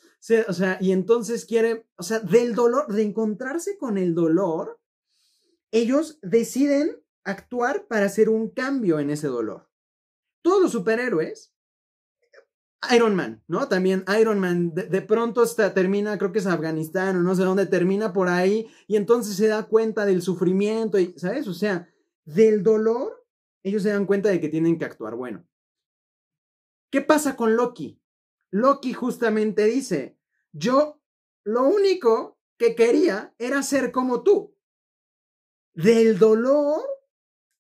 [0.49, 4.76] o sea, y entonces quiere, o sea, del dolor, de encontrarse con el dolor,
[5.73, 9.69] ellos deciden actuar para hacer un cambio en ese dolor.
[10.43, 11.53] Todos los superhéroes,
[12.95, 13.69] Iron Man, ¿no?
[13.69, 17.67] También Iron Man de, pronto hasta termina, creo que es Afganistán o no sé dónde,
[17.67, 21.49] termina por ahí y entonces se da cuenta del sufrimiento, y, ¿sabes?
[21.49, 21.89] O sea,
[22.25, 23.27] del dolor,
[23.63, 25.17] ellos se dan cuenta de que tienen que actuar.
[25.17, 25.45] Bueno,
[26.91, 28.01] ¿qué pasa con Loki?
[28.51, 30.19] Loki justamente dice,
[30.53, 31.01] yo
[31.45, 34.56] lo único que quería era ser como tú.
[35.77, 36.81] Del dolor,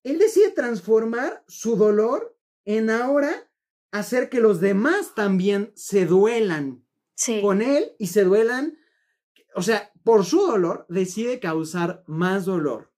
[0.02, 3.50] él decide transformar su dolor en ahora
[3.90, 6.82] hacer que los demás también se duelan
[7.42, 8.78] con él y se duelan,
[9.54, 12.90] o sea, por su dolor decide causar más dolor.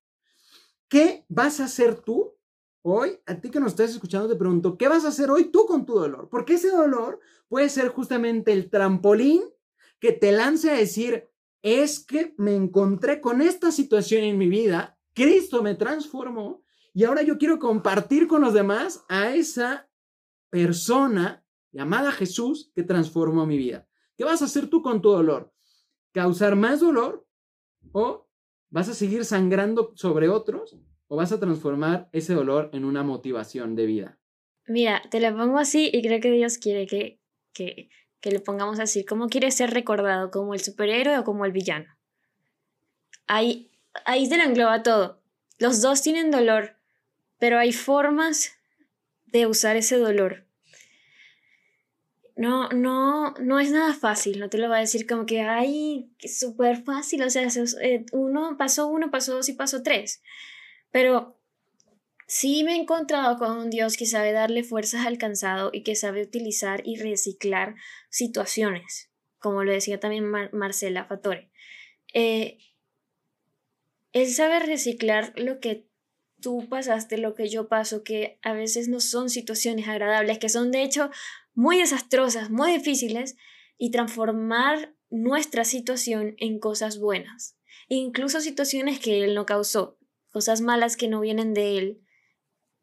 [0.87, 2.37] ¿Qué vas a hacer tú
[2.81, 3.19] hoy?
[3.25, 5.85] A ti que nos estás escuchando te pregunto, ¿qué vas a hacer hoy tú con
[5.85, 6.29] tu dolor?
[6.29, 9.43] Porque ese dolor puede ser justamente el trampolín
[9.99, 11.29] que te lance a decir,
[11.61, 17.21] es que me encontré con esta situación en mi vida, Cristo me transformó y ahora
[17.21, 19.89] yo quiero compartir con los demás a esa
[20.49, 23.87] persona llamada Jesús que transformó mi vida.
[24.17, 25.53] ¿Qué vas a hacer tú con tu dolor?
[26.11, 27.27] ¿Causar más dolor
[27.91, 28.27] o
[28.69, 33.75] vas a seguir sangrando sobre otros o vas a transformar ese dolor en una motivación
[33.75, 34.19] de vida?
[34.67, 37.19] Mira, te lo pongo así y creo que Dios quiere que,
[37.53, 39.05] que, que le pongamos así.
[39.05, 40.31] ¿Cómo quieres ser recordado?
[40.31, 41.87] ¿Como el superhéroe o como el villano?
[43.25, 43.71] Ahí,
[44.05, 45.21] ahí se lo engloba todo.
[45.57, 46.77] Los dos tienen dolor,
[47.37, 48.53] pero hay formas
[49.27, 50.45] de usar ese dolor.
[52.35, 56.09] No, no, no es nada fácil, no te lo voy a decir como que, ay,
[56.19, 57.45] súper fácil, o sea,
[57.81, 60.21] eh, uno pasó uno, pasó dos y pasó tres.
[60.89, 61.37] Pero
[62.27, 65.95] sí me he encontrado con un Dios que sabe darle fuerzas al cansado y que
[65.95, 67.75] sabe utilizar y reciclar
[68.09, 71.51] situaciones, como lo decía también Marcela Fatore.
[72.13, 72.57] Eh,
[74.13, 75.87] él sabe reciclar lo que
[76.41, 80.71] tú pasaste, lo que yo paso, que a veces no son situaciones agradables, que son
[80.71, 81.09] de hecho
[81.53, 83.35] muy desastrosas, muy difíciles,
[83.77, 87.57] y transformar nuestra situación en cosas buenas.
[87.87, 89.97] Incluso situaciones que Él no causó,
[90.31, 92.01] cosas malas que no vienen de Él,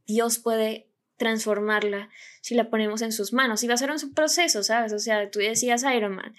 [0.07, 2.11] Dios puede transformarla
[2.41, 3.63] si la ponemos en sus manos.
[3.63, 4.93] Y va a ser un proceso, ¿sabes?
[4.93, 6.35] O sea, tú decías Iron Man.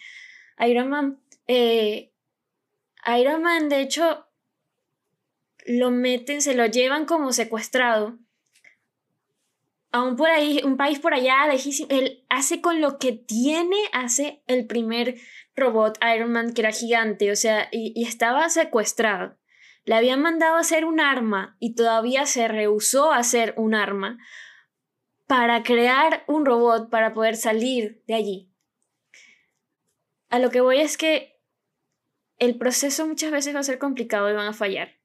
[0.59, 2.11] Iron Man, eh,
[3.19, 4.26] Iron Man, de hecho,
[5.67, 8.17] lo meten, se lo llevan como secuestrado
[9.91, 11.89] a un, por ahí, un país por allá lejísimo.
[11.91, 15.15] Él hace con lo que tiene, hace el primer
[15.55, 19.37] robot Iron Man que era gigante, o sea, y, estaba secuestrado.
[19.83, 24.17] Le habían mandado a hacer un arma y todavía se rehusó a hacer un arma
[25.27, 28.51] para crear un robot para poder salir de allí.
[30.29, 31.41] A lo que voy es que
[32.37, 34.96] el proceso muchas veces va a ser complicado y van a fallar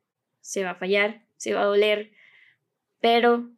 [0.43, 2.13] se va a fallar, se va a doler,
[3.01, 3.49] pero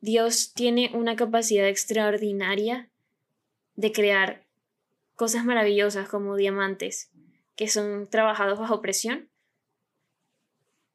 [0.00, 2.90] Dios tiene una capacidad extraordinaria
[3.76, 4.44] de crear
[5.14, 7.10] cosas maravillosas como diamantes
[7.60, 9.28] que son trabajados bajo presión.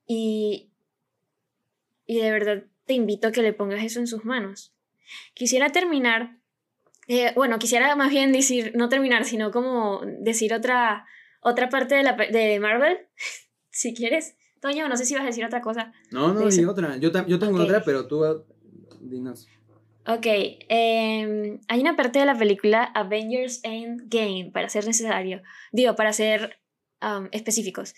[0.08, 0.72] Y,
[2.08, 4.74] y de verdad te invito a que le pongas eso en sus manos.
[5.36, 6.38] Quisiera terminar,
[7.08, 11.06] eh, bueno, quisiera más bien decir, no terminar, sino como decir otra,
[11.40, 12.98] otra parte de, la, de Marvel,
[13.70, 14.36] si quieres.
[14.66, 15.94] Toño, no sé si vas a decir otra cosa.
[16.10, 16.98] No, no, ni otra.
[16.98, 18.24] Yo, tengo otra, pero tú
[19.00, 19.48] dinos.
[20.08, 26.14] Ok, em, hay una parte de la película Avengers Endgame, para ser necesario, digo, para
[26.14, 26.60] ser
[27.32, 27.94] específicos,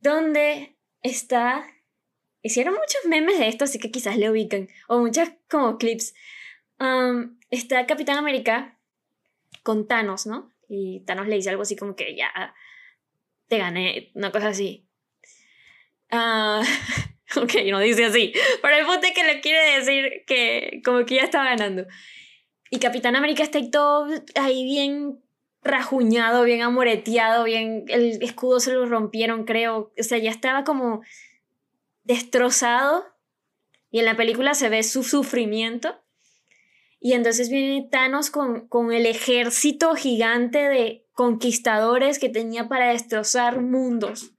[0.00, 1.66] donde está,
[2.40, 6.14] hicieron muchos memes de esto, así que quizás le ubican, o muchas como clips.
[7.50, 8.80] está Capitán América
[9.62, 10.50] con Thanos, ¿no?
[10.66, 12.54] Y Thanos le dice algo así como que ya
[13.48, 14.87] te gané, una cosa así.
[16.10, 16.62] Ah,
[17.36, 18.32] ok, no dice así.
[18.62, 21.86] Pero el punto es que le quiere decir que como que ya estaba ganando.
[22.70, 25.22] Y Capitán América está ahí todo ahí bien
[25.62, 27.84] rajuñado, bien amoreteado, bien...
[27.88, 29.92] El escudo se lo rompieron, creo.
[29.98, 31.02] O sea, ya estaba como
[32.04, 33.04] destrozado.
[33.90, 35.94] Y en la película se ve su sufrimiento.
[37.00, 43.60] Y entonces viene Thanos con, con el ejército gigante de conquistadores que tenía para destrozar
[43.60, 44.32] mundos.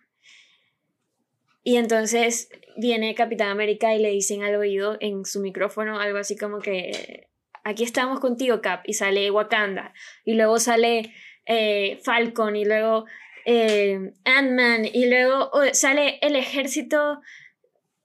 [1.70, 6.36] Y entonces viene Capitán América y le dicen al oído en su micrófono algo así
[6.36, 7.28] como que
[7.63, 9.93] aquí estamos contigo, Cap, y sale Wakanda,
[10.26, 11.13] y luego sale
[11.45, 13.05] eh, Falcon, y luego
[13.45, 17.22] eh, Ant-Man, y luego sale el ejército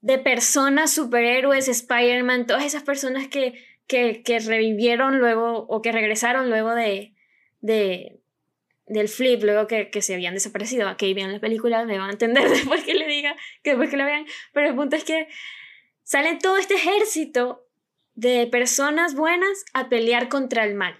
[0.02, 3.54] de personas, superhéroes, Spider-Man, todas esas personas que,
[3.86, 7.14] que, que, revivieron luego o que regresaron luego de,
[7.62, 8.20] de
[8.87, 10.89] del flip, luego que, que, se habían desaparecido.
[10.89, 13.97] Aquí vean la película, me van a entender después que le diga, que después que
[13.97, 14.26] la vean.
[14.53, 15.28] Pero el punto es que
[16.03, 17.66] sale todo este ejército
[18.14, 20.95] de personas buenas a pelear contra el mal.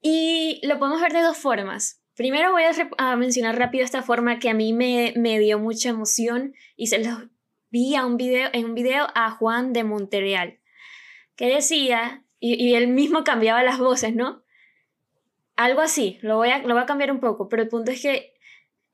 [0.00, 2.02] Y lo podemos ver de dos formas.
[2.14, 2.64] Primero voy
[2.98, 6.98] a, mencionar rápido esta forma que a mí me, me dio mucha emoción y se
[6.98, 7.28] los
[7.70, 10.60] vi a un video, en un video a Juan de Monterreal,
[11.36, 14.42] que decía, y, él mismo cambiaba las voces, ¿no?
[15.56, 18.02] Algo así, lo voy a, lo voy a cambiar un poco, pero el punto es
[18.02, 18.34] que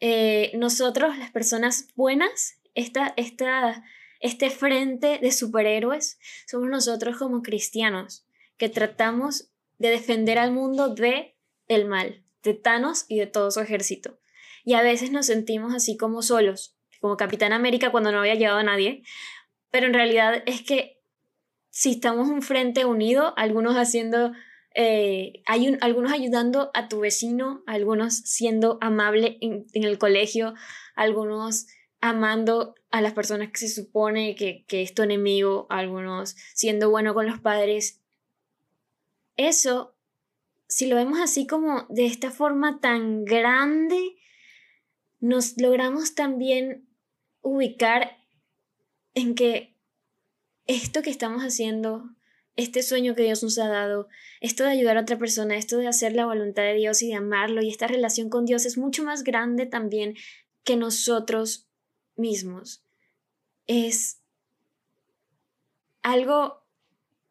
[0.01, 3.85] eh, nosotros, las personas buenas, esta, esta,
[4.21, 11.37] este frente de superhéroes, somos nosotros como cristianos, que tratamos de defender al mundo de
[11.69, 14.19] el mal, de Thanos y de todo su ejército.
[14.65, 18.59] Y a veces nos sentimos así como solos, como Capitán América cuando no había llegado
[18.59, 19.03] a nadie,
[19.71, 21.01] pero en realidad es que
[21.71, 24.33] si estamos un frente unido, algunos haciendo,
[24.75, 30.55] eh, hay algunos ayudando a tu vecino, algunos siendo amable en, el colegio,
[30.95, 31.67] algunos
[32.01, 37.15] amando a las personas que se supone que, que es tu enemigo, algunos siendo bueno
[37.15, 38.01] con los padres.
[39.37, 39.95] Eso,
[40.69, 44.17] si lo vemos así como de esta forma tan grande,
[45.21, 46.89] nos logramos también
[47.43, 48.19] ubicar
[49.15, 49.77] en que
[50.67, 52.11] esto que estamos haciendo,
[52.59, 54.09] este sueño que Dios nos ha dado,
[54.41, 57.15] esto de ayudar a otra persona, esto de hacer la voluntad de Dios y de
[57.15, 60.17] amarlo y esta relación con Dios es mucho más grande también
[60.65, 61.69] que nosotros
[62.17, 62.83] mismos.
[63.69, 64.21] Es
[66.03, 66.65] algo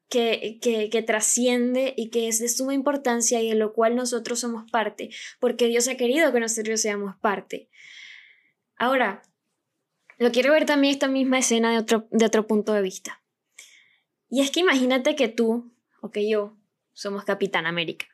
[0.07, 4.39] que, que, que, trasciende y que es de suma importancia y de lo cual nosotros
[4.39, 5.09] somos parte,
[5.41, 7.67] porque Dios ha querido que nosotros seamos parte.
[8.77, 9.23] Ahora,
[10.19, 13.21] lo quiero ver también esta misma escena de otro, de otro punto de vista.
[14.29, 15.71] Y es que imagínate que tú
[16.01, 16.57] o que yo
[16.93, 18.07] somos Capitán América.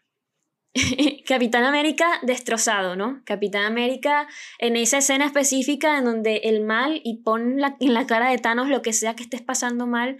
[1.27, 3.21] Capitán América destrozado, ¿no?
[3.25, 4.27] Capitán América
[4.59, 8.69] en esa escena específica en donde el mal y pon en la cara de Thanos
[8.69, 10.17] lo que sea que estés pasando mal,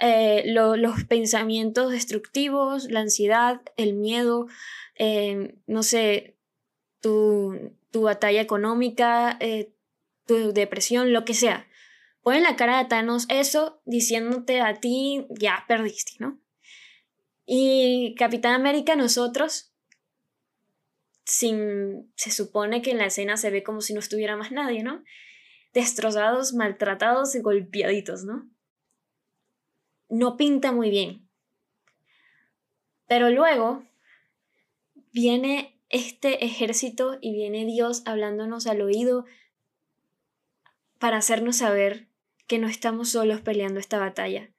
[0.00, 4.46] eh, los pensamientos destructivos, la ansiedad, el miedo,
[4.94, 6.36] eh, no sé,
[7.00, 9.72] tu, tu batalla económica, eh,
[10.26, 11.67] tu depresión, lo que sea.
[12.22, 16.40] Pon en la cara de Thanos eso diciéndote a ti, ya perdiste, ¿no?
[17.46, 19.72] Y Capitán América, nosotros,
[21.24, 24.82] sin, se supone que en la escena se ve como si no estuviera más nadie,
[24.82, 25.02] ¿no?
[25.72, 28.50] Destrozados, maltratados y golpeaditos, ¿no?
[30.10, 31.28] No pinta muy bien.
[33.06, 33.82] Pero luego
[35.12, 39.24] viene este ejército y viene Dios hablándonos al oído
[40.98, 42.07] para hacernos saber
[42.48, 44.50] que no estamos solos peleando esta batalla.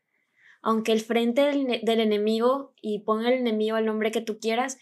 [0.62, 4.78] Aunque el frente del, enemigo, y pon el enemigo al nombre que tú quieras,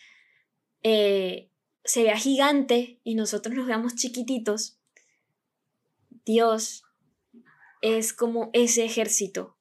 [0.83, 1.49] eh,
[1.83, 4.77] se vea gigante y nosotros nos veamos chiquititos,
[6.25, 6.83] Dios
[7.81, 9.55] es como ese ejército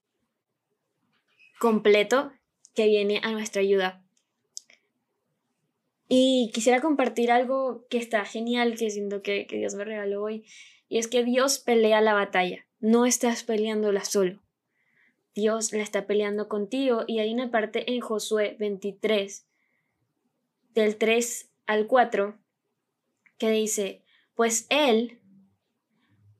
[1.60, 2.32] completo
[2.74, 4.04] que viene a nuestra ayuda.
[6.08, 10.44] Y quisiera compartir algo que está genial, que siento que, que Dios me regaló hoy,
[10.88, 14.42] y es que Dios pelea la batalla, no estás peleándola solo.
[15.34, 19.46] Dios la está peleando contigo y hay una parte en Josué 23,
[20.74, 22.38] del 3 al 4,
[23.38, 24.02] que dice,
[24.34, 25.20] pues Él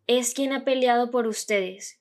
[0.06, 2.00] es quien ha peleado por ustedes.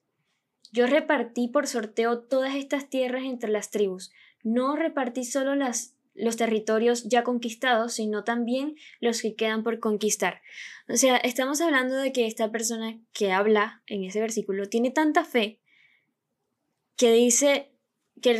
[0.72, 4.12] Yo repartí por sorteo todas estas tierras entre las tribus.
[4.44, 10.42] No repartí solo las los territorios ya conquistados, sino también los que quedan por conquistar.
[10.88, 15.26] O sea, estamos hablando de que esta persona que habla en ese versículo tiene tanta
[15.26, 15.60] fe
[16.96, 17.72] que dice
[18.22, 18.34] que,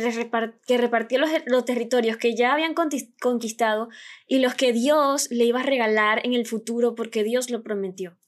[0.78, 3.88] repartió los, los, territorios que ya habían conquistado
[4.26, 8.18] y los que Dios le iba a regalar en el futuro porque Dios lo prometió.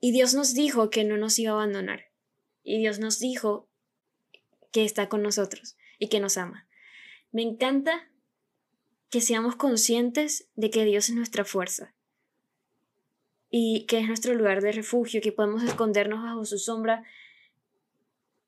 [0.00, 2.06] Y Dios nos dijo que no nos iba a abandonar.
[2.62, 3.68] Y Dios nos dijo
[4.70, 6.68] que está con nosotros y que nos ama.
[7.32, 8.11] Me encanta
[9.12, 11.94] que seamos conscientes de que Dios es nuestra fuerza
[13.48, 17.04] y que es nuestro lugar de refugio, que podemos escondernos bajo su sombra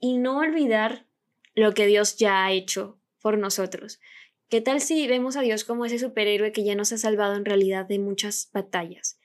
[0.00, 1.06] y no olvidar
[1.54, 4.00] lo que Dios ya ha hecho por nosotros.
[4.48, 7.44] ¿Qué tal si vemos a Dios como ese superhéroe que ya nos ha salvado en
[7.44, 9.18] realidad de muchas batallas?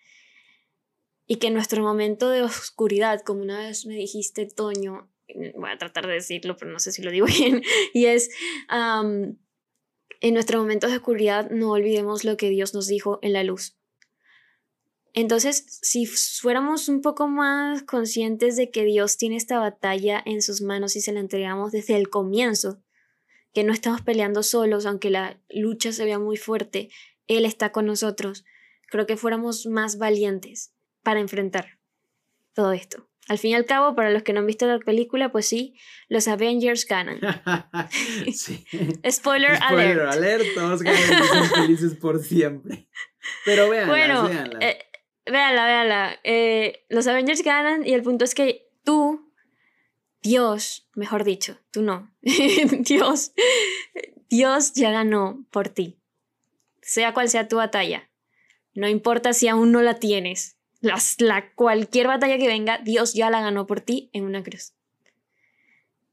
[1.31, 5.11] y que en nuestro momento de oscuridad, como una vez me dijiste, Toño,
[5.53, 7.61] voy a tratar de decirlo, pero no sé si lo digo bien,
[7.93, 8.31] y es,
[10.22, 13.78] en nuestro momento de oscuridad no olvidemos lo que Dios nos dijo en la luz.
[15.13, 20.61] Entonces, si fuéramos un poco más conscientes de que Dios tiene esta batalla en sus
[20.61, 22.82] manos y se la entregamos desde el comienzo,
[23.53, 26.89] que no estamos peleando solos, aunque la lucha se vea muy fuerte,
[27.28, 28.45] Él está con nosotros,
[28.89, 31.80] creo que fuéramos más valientes para enfrentar
[32.53, 33.09] todo esto.
[33.30, 35.75] Al fin y al cabo, para los que no han visto la película, pues sí,
[36.07, 37.19] los Avengers ganan.
[38.34, 38.65] sí.
[39.09, 40.45] Spoiler, Spoiler alert.
[40.55, 42.88] todos ganan son felices por siempre.
[43.45, 44.59] Pero véanla, bueno, véanla.
[44.61, 44.80] Eh,
[45.27, 46.19] véanla, véanla.
[46.23, 49.32] Eh, los Avengers ganan y el punto es que tú,
[50.23, 53.34] Dios, mejor dicho, tú no, Dios,
[54.27, 55.99] Dios ya ganó por ti.
[56.82, 58.09] Sea cual sea tu batalla.
[58.73, 63.41] No importa si aún no la tienes la, cualquier batalla que venga, Dios ya la
[63.41, 64.73] ganó por ti en una cruz.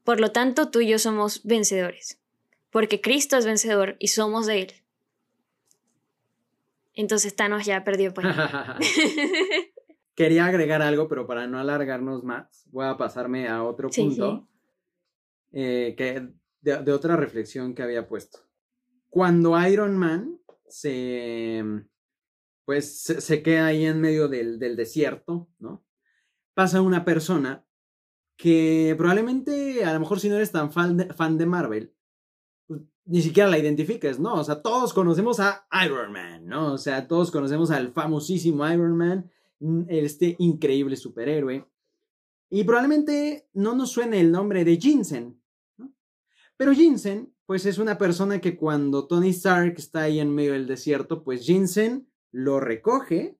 [0.03, 2.19] Por lo tanto, tú y yo somos vencedores,
[2.69, 4.73] porque Cristo es vencedor y somos de Él.
[6.93, 8.27] Entonces Thanos ya perdió pues.
[10.15, 14.47] Quería agregar algo, pero para no alargarnos más, voy a pasarme a otro punto
[15.51, 16.29] eh, que,
[16.61, 18.39] de otra reflexión que había puesto.
[19.09, 21.63] Cuando Iron Man se
[22.67, 25.85] pues se, queda ahí en medio del, desierto, ¿no?
[26.53, 27.65] Pasa una persona
[28.35, 31.95] que probablemente, a lo mejor si no eres tan fan de, Marvel,
[32.67, 34.33] pues, ni siquiera la identifiques, ¿no?
[34.33, 36.73] O sea, todos conocemos a Iron Man, ¿no?
[36.73, 41.65] O sea, todos conocemos al famosísimo Iron Man, mm, este increíble superhéroe.
[42.49, 45.41] Y probablemente no nos suene el nombre de Jensen,
[45.77, 45.93] ¿no?
[46.57, 50.67] Pero Jensen, pues es una persona que cuando Tony Stark está ahí en medio del
[50.67, 53.37] desierto, pues Jensen lo recoge,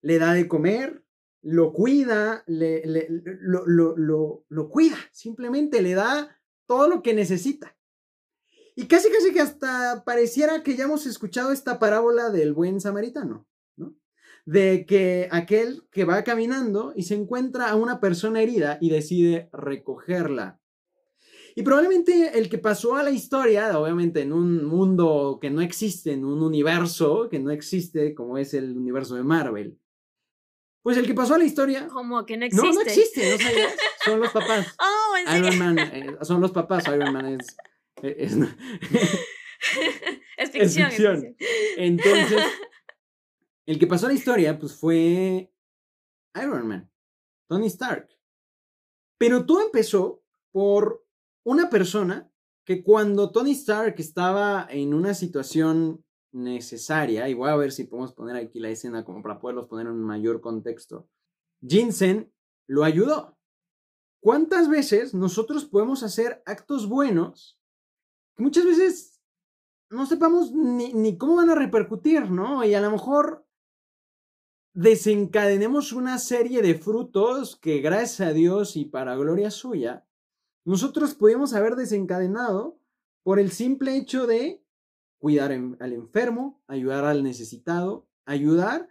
[0.00, 1.04] le da de comer,
[1.42, 7.76] lo cuida, le, lo, lo, lo, cuida, simplemente le da todo lo que necesita.
[8.74, 13.46] Y casi casi que hasta pareciera que ya hemos escuchado esta parábola del buen samaritano,
[13.76, 13.94] ¿no?
[14.46, 19.50] De que aquel que va caminando y se encuentra a una persona herida y decide
[19.52, 20.61] recogerla
[21.54, 26.12] y probablemente el que pasó a la historia, obviamente en un mundo que no existe,
[26.12, 29.78] en un universo que no existe, como es el universo de Marvel,
[30.82, 31.86] pues el que pasó a la historia.
[31.86, 32.66] Como que no existe.
[32.66, 33.76] No, no existe, no sabías.
[34.04, 34.74] Son los papás.
[34.80, 36.84] Oh, ¿en Iron Man, eh, son los papás.
[36.88, 37.56] Iron Man es.
[40.36, 41.36] Es, es, ficción, es ficción.
[41.76, 42.42] Entonces,
[43.66, 45.52] el que pasó a la historia, pues fue
[46.34, 46.90] Iron Man,
[47.48, 48.08] Tony Stark.
[49.18, 51.06] Pero todo empezó por
[51.44, 52.30] una persona
[52.64, 58.12] que cuando Tony Stark estaba en una situación necesaria, y voy a ver si podemos
[58.12, 61.08] poner aquí la escena como para poderlos poner en un mayor contexto,
[61.60, 62.32] Jensen
[62.66, 63.36] lo ayudó.
[64.20, 67.58] ¿Cuántas veces nosotros podemos hacer actos buenos
[68.36, 69.20] que muchas veces
[69.90, 72.64] no sepamos ni, ni cómo van a repercutir, ¿no?
[72.64, 73.46] Y a lo mejor
[74.74, 80.06] desencadenemos una serie de frutos que gracias a Dios y para gloria suya,
[80.64, 82.78] nosotros pudimos haber desencadenado
[83.22, 84.62] por el simple hecho de
[85.18, 88.88] cuidar al enfermo, ayudar al necesitado, ayudar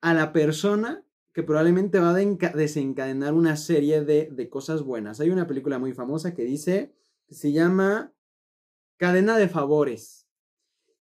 [0.00, 5.20] a la persona que probablemente va a desencadenar una serie de, cosas buenas.
[5.20, 6.94] Hay una película muy famosa que dice,
[7.28, 8.14] se llama
[8.96, 10.26] Cadena de Favores.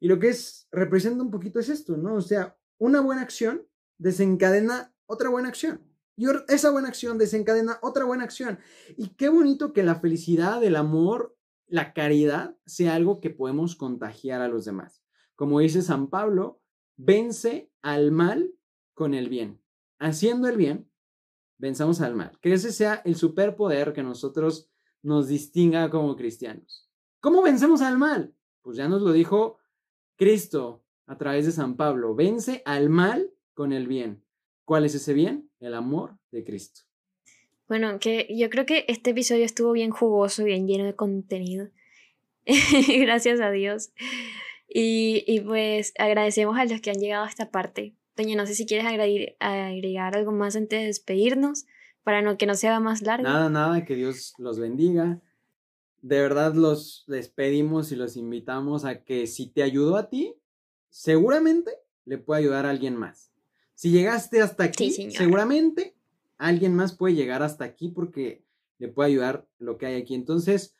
[0.02, 2.16] Y lo que es, representa un poquito es esto, ¿no?
[2.16, 3.66] O sea, una buena acción
[3.98, 5.82] desencadena otra buena acción.
[6.18, 8.60] Y esa buena acción desencadena otra buena acción.
[8.98, 11.38] Y qué bonito que la felicidad, el amor,
[11.68, 15.04] la caridad sea algo que podemos contagiar a los demás.
[15.36, 16.62] Como dice San Pablo,
[16.96, 18.54] vence al mal
[18.94, 19.62] con el bien.
[20.00, 20.90] Haciendo el bien,
[21.58, 22.38] venzamos al mal.
[22.42, 24.70] Que ese sea el superpoder que nosotros
[25.02, 26.90] nos distinga como cristianos.
[27.20, 28.34] ¿Cómo vencemos al mal?
[28.62, 29.58] Pues ya nos lo dijo
[30.16, 32.16] Cristo a través de San Pablo.
[32.16, 34.24] Vence al mal con el bien.
[34.64, 35.52] ¿Cuál es ese bien?
[35.66, 36.82] El amor de Cristo.
[37.68, 41.70] Bueno, que yo creo que este episodio estuvo bien jugoso, bien lleno de contenido.
[43.00, 43.92] Gracias a Dios.
[44.70, 47.96] Y, y, pues agradecemos a los que han llegado a esta parte.
[48.14, 51.66] Toño, no sé si quieres agregar, algo más antes de despedirnos,
[52.04, 53.24] para no, que no se haga más largo.
[53.24, 55.20] Nada, nada, que Dios los bendiga.
[56.04, 60.36] De verdad los despedimos y los invitamos a que si te ayudó a ti,
[60.90, 61.72] seguramente
[62.06, 63.32] le puede ayudar a alguien más.
[63.76, 65.96] Si llegaste hasta aquí, seguramente
[66.38, 68.44] alguien más puede llegar hasta aquí porque
[68.78, 70.16] le puede ayudar lo que hay aquí.
[70.16, 70.76] Entonces,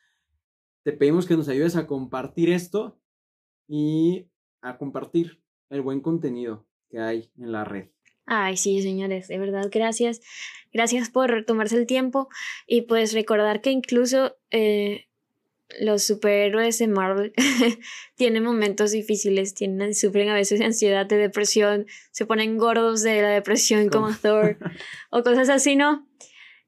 [0.82, 2.98] te pedimos que nos ayudes a compartir esto
[3.68, 4.26] y
[4.60, 5.40] a compartir
[5.70, 7.88] el buen contenido que hay en la red.
[8.24, 10.20] Ay, sí, señores, de verdad, gracias.
[10.72, 12.28] Gracias por tomarse el tiempo
[12.66, 15.06] y pues recordar que incluso eh,
[15.80, 17.32] los superhéroes de Marvel
[18.16, 23.22] tienen momentos difíciles, tienen, sufren a veces de ansiedad, de depresión, se ponen gordos de
[23.22, 24.58] la depresión como Thor
[25.10, 26.08] o cosas así, ¿no?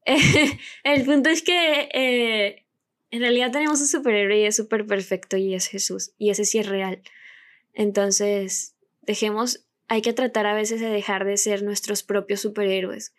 [0.83, 2.65] el punto es que eh,
[3.11, 6.59] en realidad tenemos un superhéroe y es súper perfecto y es Jesús y ese sí
[6.59, 7.01] es real.
[7.73, 13.13] Entonces, dejemos, hay que tratar a veces de dejar de ser nuestros propios superhéroes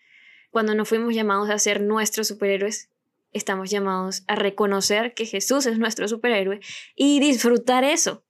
[0.50, 2.89] cuando no fuimos llamados a ser nuestros superhéroes,
[3.32, 6.60] estamos llamados a reconocer que Jesús es nuestro superhéroe
[6.96, 8.24] y disfrutar eso.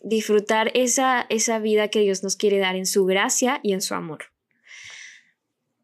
[0.00, 3.94] Disfrutar esa, esa vida que Dios nos quiere dar en su gracia y en su
[3.94, 4.24] amor.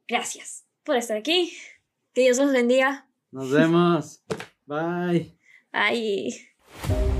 [0.09, 1.53] Gracias por estar aquí.
[2.15, 3.07] Que Dios los bendiga.
[3.31, 4.23] Nos vemos.
[4.67, 5.37] Bye.
[5.73, 7.15] Bye.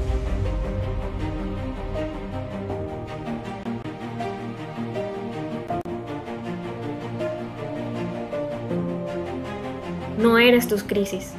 [10.19, 11.33] No eres tus crisis,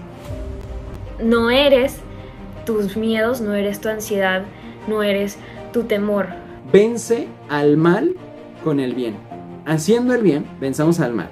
[1.21, 1.97] no eres
[2.65, 4.43] tus miedos, no eres tu ansiedad,
[4.87, 5.37] no eres
[5.73, 6.27] tu temor.
[6.71, 8.15] Vence al mal
[8.63, 9.15] con el bien.
[9.65, 11.29] Haciendo el bien, venzamos al mal.